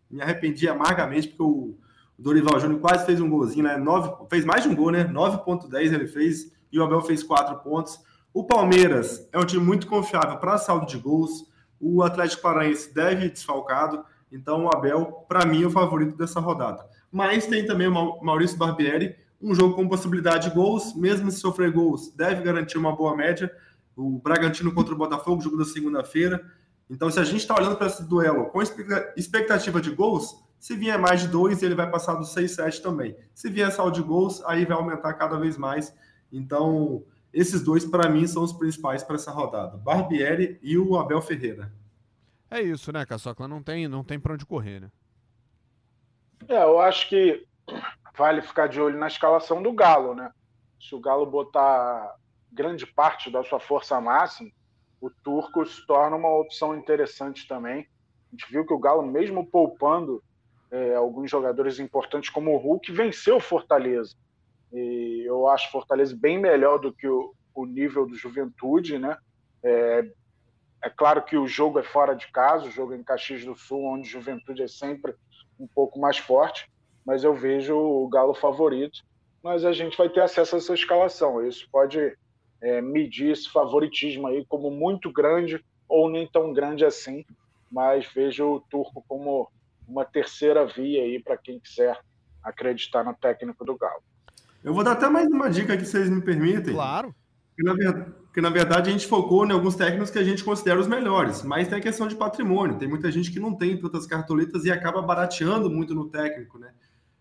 [0.09, 1.77] me arrependi amargamente, porque o
[2.21, 3.77] Dorival Júnior quase fez um golzinho, né?
[3.77, 5.05] Nove, fez mais de um gol, né?
[5.05, 7.99] 9,10 ele fez e o Abel fez 4 pontos.
[8.31, 11.51] O Palmeiras é um time muito confiável para saldo de gols.
[11.79, 14.05] O Atlético Paranaense deve desfalcado.
[14.31, 16.85] Então, o Abel, para mim, é o favorito dessa rodada.
[17.11, 21.71] Mas tem também o Maurício Barbieri, um jogo com possibilidade de gols, mesmo se sofrer
[21.71, 23.51] gols, deve garantir uma boa média.
[23.95, 26.41] O Bragantino contra o Botafogo, jogo da segunda-feira.
[26.89, 30.99] Então, se a gente está olhando para esse duelo com expectativa de gols, se vier
[30.99, 33.17] mais de dois, ele vai passar do 6-7 também.
[33.33, 35.91] Se vier saldo de gols, aí vai aumentar cada vez mais.
[36.31, 37.03] Então,
[37.33, 41.73] esses dois, para mim, são os principais para essa rodada: Barbieri e o Abel Ferreira.
[42.47, 43.47] É isso, né, Caçocla?
[43.47, 44.91] Não tem, não tem para onde correr, né?
[46.47, 47.43] É, eu acho que
[48.15, 50.31] vale ficar de olho na escalação do Galo, né?
[50.79, 52.17] Se o Galo botar
[52.51, 54.51] grande parte da sua força máxima,
[54.99, 57.87] o Turco se torna uma opção interessante também.
[58.31, 60.23] A gente viu que o Galo, mesmo poupando
[60.71, 64.15] é, alguns jogadores importantes como o Hulk, venceu o Fortaleza.
[64.71, 69.17] E eu acho o Fortaleza bem melhor do que o, o nível do Juventude, né?
[69.61, 70.09] É,
[70.83, 73.55] é, claro que o jogo é fora de casa, o jogo é em Caxias do
[73.55, 75.13] Sul, onde Juventude é sempre
[75.59, 76.71] um pouco mais forte,
[77.05, 79.03] mas eu vejo o Galo favorito.
[79.43, 81.45] Mas a gente vai ter acesso a essa escalação.
[81.45, 82.15] Isso pode
[82.61, 87.25] é, medir esse favoritismo aí como muito grande ou nem tão grande assim,
[87.71, 89.51] mas vejo o Turco como
[89.91, 91.99] uma terceira via aí para quem quiser
[92.41, 94.01] acreditar no técnico do Galo.
[94.63, 96.73] Eu vou dar até mais uma dica que vocês me permitem.
[96.73, 97.13] Claro.
[97.49, 100.43] Porque na, verdade, porque na verdade a gente focou em alguns técnicos que a gente
[100.43, 102.77] considera os melhores, mas tem a questão de patrimônio.
[102.77, 106.71] Tem muita gente que não tem tantas cartoletas e acaba barateando muito no técnico, né?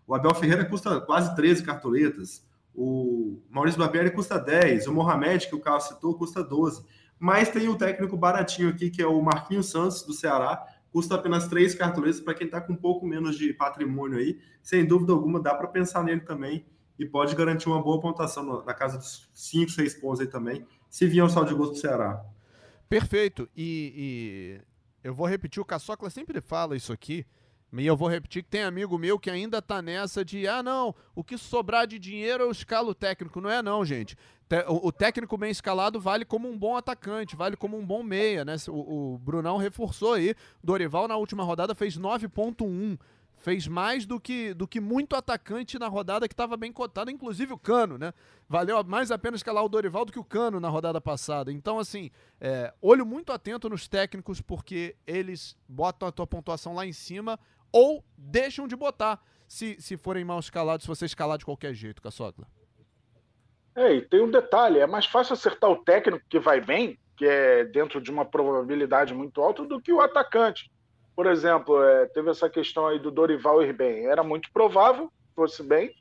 [0.07, 5.55] O Abel Ferreira custa quase 13 cartoletas, o Maurício Barbieri custa 10, o Mohamed, que
[5.55, 6.85] o Carlos citou, custa 12.
[7.19, 11.15] Mas tem o um técnico baratinho aqui, que é o Marquinhos Santos, do Ceará, custa
[11.15, 14.39] apenas três cartoletas para quem está com um pouco menos de patrimônio aí.
[14.61, 16.65] Sem dúvida alguma, dá para pensar nele também
[16.99, 21.07] e pode garantir uma boa pontuação na casa dos 5, 6 pontos aí também, se
[21.07, 22.23] vier um saldo de gosto do Ceará.
[22.87, 23.49] Perfeito.
[23.55, 24.61] E, e,
[25.03, 27.25] eu vou repetir, o Caçocla sempre fala isso aqui,
[27.73, 30.93] e eu vou repetir que tem amigo meu que ainda está nessa de, ah, não,
[31.15, 33.39] o que sobrar de dinheiro eu escalo técnico.
[33.39, 34.17] Não é não, gente
[34.67, 38.55] o técnico bem escalado vale como um bom atacante, vale como um bom meia, né?
[38.67, 40.35] O, o Brunão reforçou aí.
[40.63, 42.99] Dorival na última rodada fez 9.1.
[43.37, 47.51] Fez mais do que, do que muito atacante na rodada que estava bem cotado, inclusive
[47.53, 48.13] o Cano, né?
[48.47, 51.51] Valeu mais a pena escalar o Dorival do que o Cano na rodada passada.
[51.51, 56.85] Então, assim, é, olho muito atento nos técnicos, porque eles botam a tua pontuação lá
[56.85, 57.39] em cima
[57.71, 62.01] ou deixam de botar se, se forem mal escalados, se você escalar de qualquer jeito,
[62.01, 62.47] Caçocla.
[63.75, 67.25] É, e tem um detalhe: é mais fácil acertar o técnico que vai bem, que
[67.25, 70.71] é dentro de uma probabilidade muito alta, do que o atacante.
[71.15, 74.05] Por exemplo, é, teve essa questão aí do Dorival ir bem.
[74.05, 75.93] Era muito provável que fosse bem,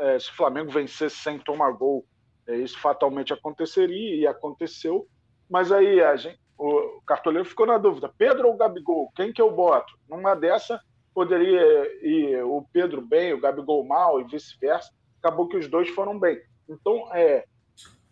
[0.00, 2.06] é, se o Flamengo vencesse sem tomar gol,
[2.46, 5.06] é, isso fatalmente aconteceria e aconteceu.
[5.48, 9.10] Mas aí a gente, o cartoleiro ficou na dúvida: Pedro ou Gabigol?
[9.14, 9.92] Quem que eu boto?
[10.08, 10.80] Numa dessa,
[11.14, 11.62] poderia
[12.02, 14.90] ir o Pedro bem, o Gabigol mal e vice-versa.
[15.22, 16.40] Acabou que os dois foram bem.
[16.68, 17.44] Então, é,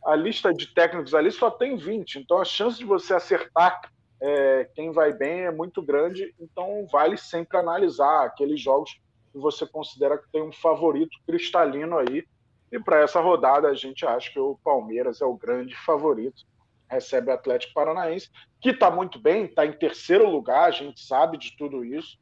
[0.05, 3.81] a lista de técnicos ali só tem 20, então a chance de você acertar
[4.21, 8.93] é, quem vai bem é muito grande, então vale sempre analisar aqueles jogos
[9.33, 12.25] que você considera que tem um favorito cristalino aí.
[12.71, 16.43] E para essa rodada a gente acha que o Palmeiras é o grande favorito.
[16.89, 18.30] Recebe o Atlético Paranaense,
[18.61, 22.18] que está muito bem, está em terceiro lugar, a gente sabe de tudo isso,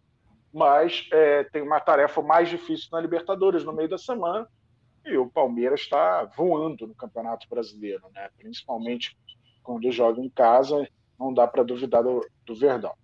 [0.52, 4.46] mas é, tem uma tarefa mais difícil na Libertadores no meio da semana.
[5.04, 8.28] E o Palmeiras está voando no Campeonato Brasileiro, né?
[8.38, 9.16] principalmente
[9.62, 10.86] quando joga em casa,
[11.18, 12.94] não dá para duvidar do, do Verdão.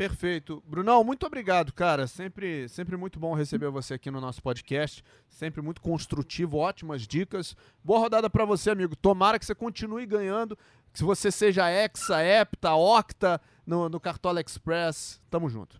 [0.00, 0.62] Perfeito.
[0.66, 2.06] Brunão, muito obrigado, cara.
[2.06, 5.04] Sempre, sempre muito bom receber você aqui no nosso podcast.
[5.28, 7.54] Sempre muito construtivo, ótimas dicas.
[7.84, 8.96] Boa rodada para você, amigo.
[8.96, 10.56] Tomara que você continue ganhando.
[10.94, 15.20] Que você seja Hexa, Hepta, Octa no, no Cartola Express.
[15.28, 15.78] Tamo junto.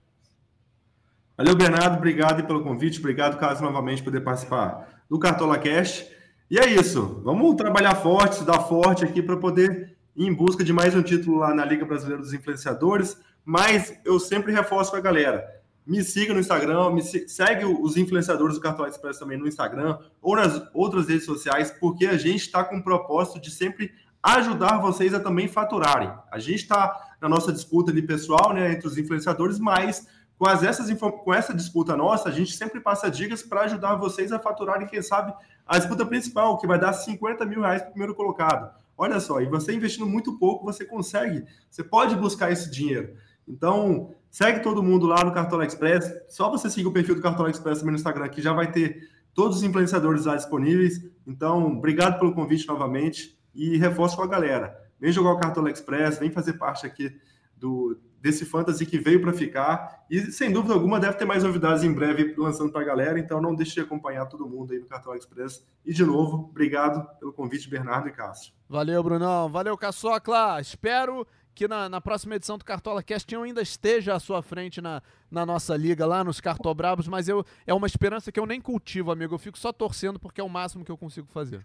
[1.34, 1.96] Valeu, Bernardo.
[1.96, 2.98] Obrigado pelo convite.
[2.98, 6.14] Obrigado, Carlos, novamente, por poder participar do Cartola Cast.
[6.50, 7.22] E é isso.
[7.24, 11.38] Vamos trabalhar forte, estudar forte aqui para poder ir em busca de mais um título
[11.38, 15.60] lá na Liga Brasileira dos Influenciadores mas eu sempre reforço com a galera.
[15.86, 20.36] Me siga no Instagram, me segue os influenciadores do Cartão Express também no Instagram ou
[20.36, 25.14] nas outras redes sociais, porque a gente está com o propósito de sempre ajudar vocês
[25.14, 26.12] a também faturarem.
[26.30, 30.06] A gente está na nossa disputa ali pessoal, né, entre os influenciadores, mas
[30.38, 34.32] com, as, essas, com essa disputa nossa, a gente sempre passa dicas para ajudar vocês
[34.32, 35.34] a faturarem, quem sabe,
[35.66, 38.70] a disputa principal, que vai dar 50 mil reais para o primeiro colocado.
[38.96, 43.14] Olha só, e você investindo muito pouco, você consegue, você pode buscar esse dinheiro.
[43.50, 46.10] Então, segue todo mundo lá no Cartola Express.
[46.28, 49.08] Só você seguir o perfil do Cartola Express também no Instagram, que já vai ter
[49.34, 51.04] todos os influenciadores lá disponíveis.
[51.26, 54.78] Então, obrigado pelo convite novamente e reforço com a galera.
[55.00, 57.12] Vem jogar o Cartola Express, vem fazer parte aqui
[57.56, 60.04] do desse fantasy que veio para ficar.
[60.10, 63.40] E sem dúvida alguma deve ter mais novidades em breve lançando para a galera, então
[63.40, 65.66] não deixe de acompanhar todo mundo aí no Cartola Express.
[65.84, 68.52] E de novo, obrigado pelo convite, Bernardo e Cássio.
[68.68, 69.48] Valeu, Brunão.
[69.48, 70.60] Valeu, Caçocla.
[70.60, 71.26] Espero
[71.60, 75.02] que na, na, próxima edição do Cartola Cast eu ainda esteja à sua frente na,
[75.30, 79.12] na nossa liga lá nos Cartobrabos, mas eu é uma esperança que eu nem cultivo,
[79.12, 79.34] amigo.
[79.34, 81.62] Eu fico só torcendo porque é o máximo que eu consigo fazer.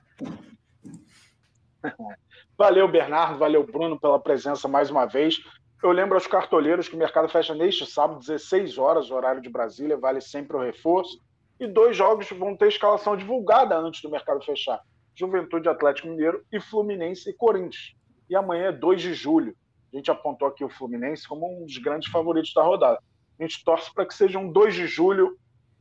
[2.58, 5.38] Valeu, Bernardo, valeu, Bruno, pela presença mais uma vez.
[5.82, 9.96] Eu lembro aos cartoleiros que o mercado fecha neste sábado, 16 horas, horário de Brasília,
[9.96, 11.18] vale sempre o reforço.
[11.58, 14.82] E dois jogos vão ter escalação divulgada antes do mercado fechar:
[15.18, 17.96] Juventude Atlético Mineiro e Fluminense e Corinthians.
[18.30, 19.56] E amanhã é 2 de julho.
[19.96, 23.00] A gente apontou aqui o Fluminense como um dos grandes favoritos da rodada.
[23.40, 25.38] A gente torce para que seja um 2 de julho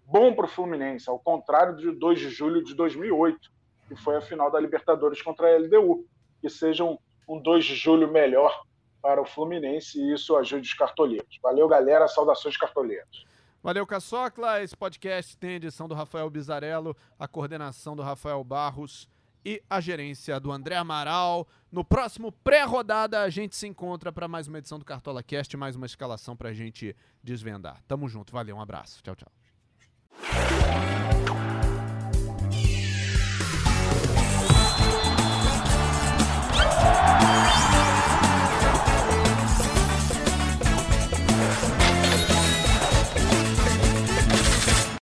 [0.06, 3.50] bom para o Fluminense, ao contrário de 2 de julho de 2008,
[3.88, 6.06] que foi a final da Libertadores contra a LDU.
[6.40, 6.96] Que seja um,
[7.28, 8.62] um 2 de julho melhor
[9.02, 11.40] para o Fluminense e isso ajude os cartoleiros.
[11.42, 12.06] Valeu, galera.
[12.06, 13.26] Saudações cartoleiros.
[13.60, 14.62] Valeu, Caçocla.
[14.62, 19.08] Esse podcast tem edição do Rafael Bizarello, a coordenação do Rafael Barros
[19.44, 21.46] e a gerência do André Amaral.
[21.70, 25.76] No próximo pré-rodada, a gente se encontra para mais uma edição do Cartola Cast, mais
[25.76, 27.82] uma escalação para a gente desvendar.
[27.86, 29.02] Tamo junto, valeu, um abraço.
[29.02, 29.30] Tchau, tchau.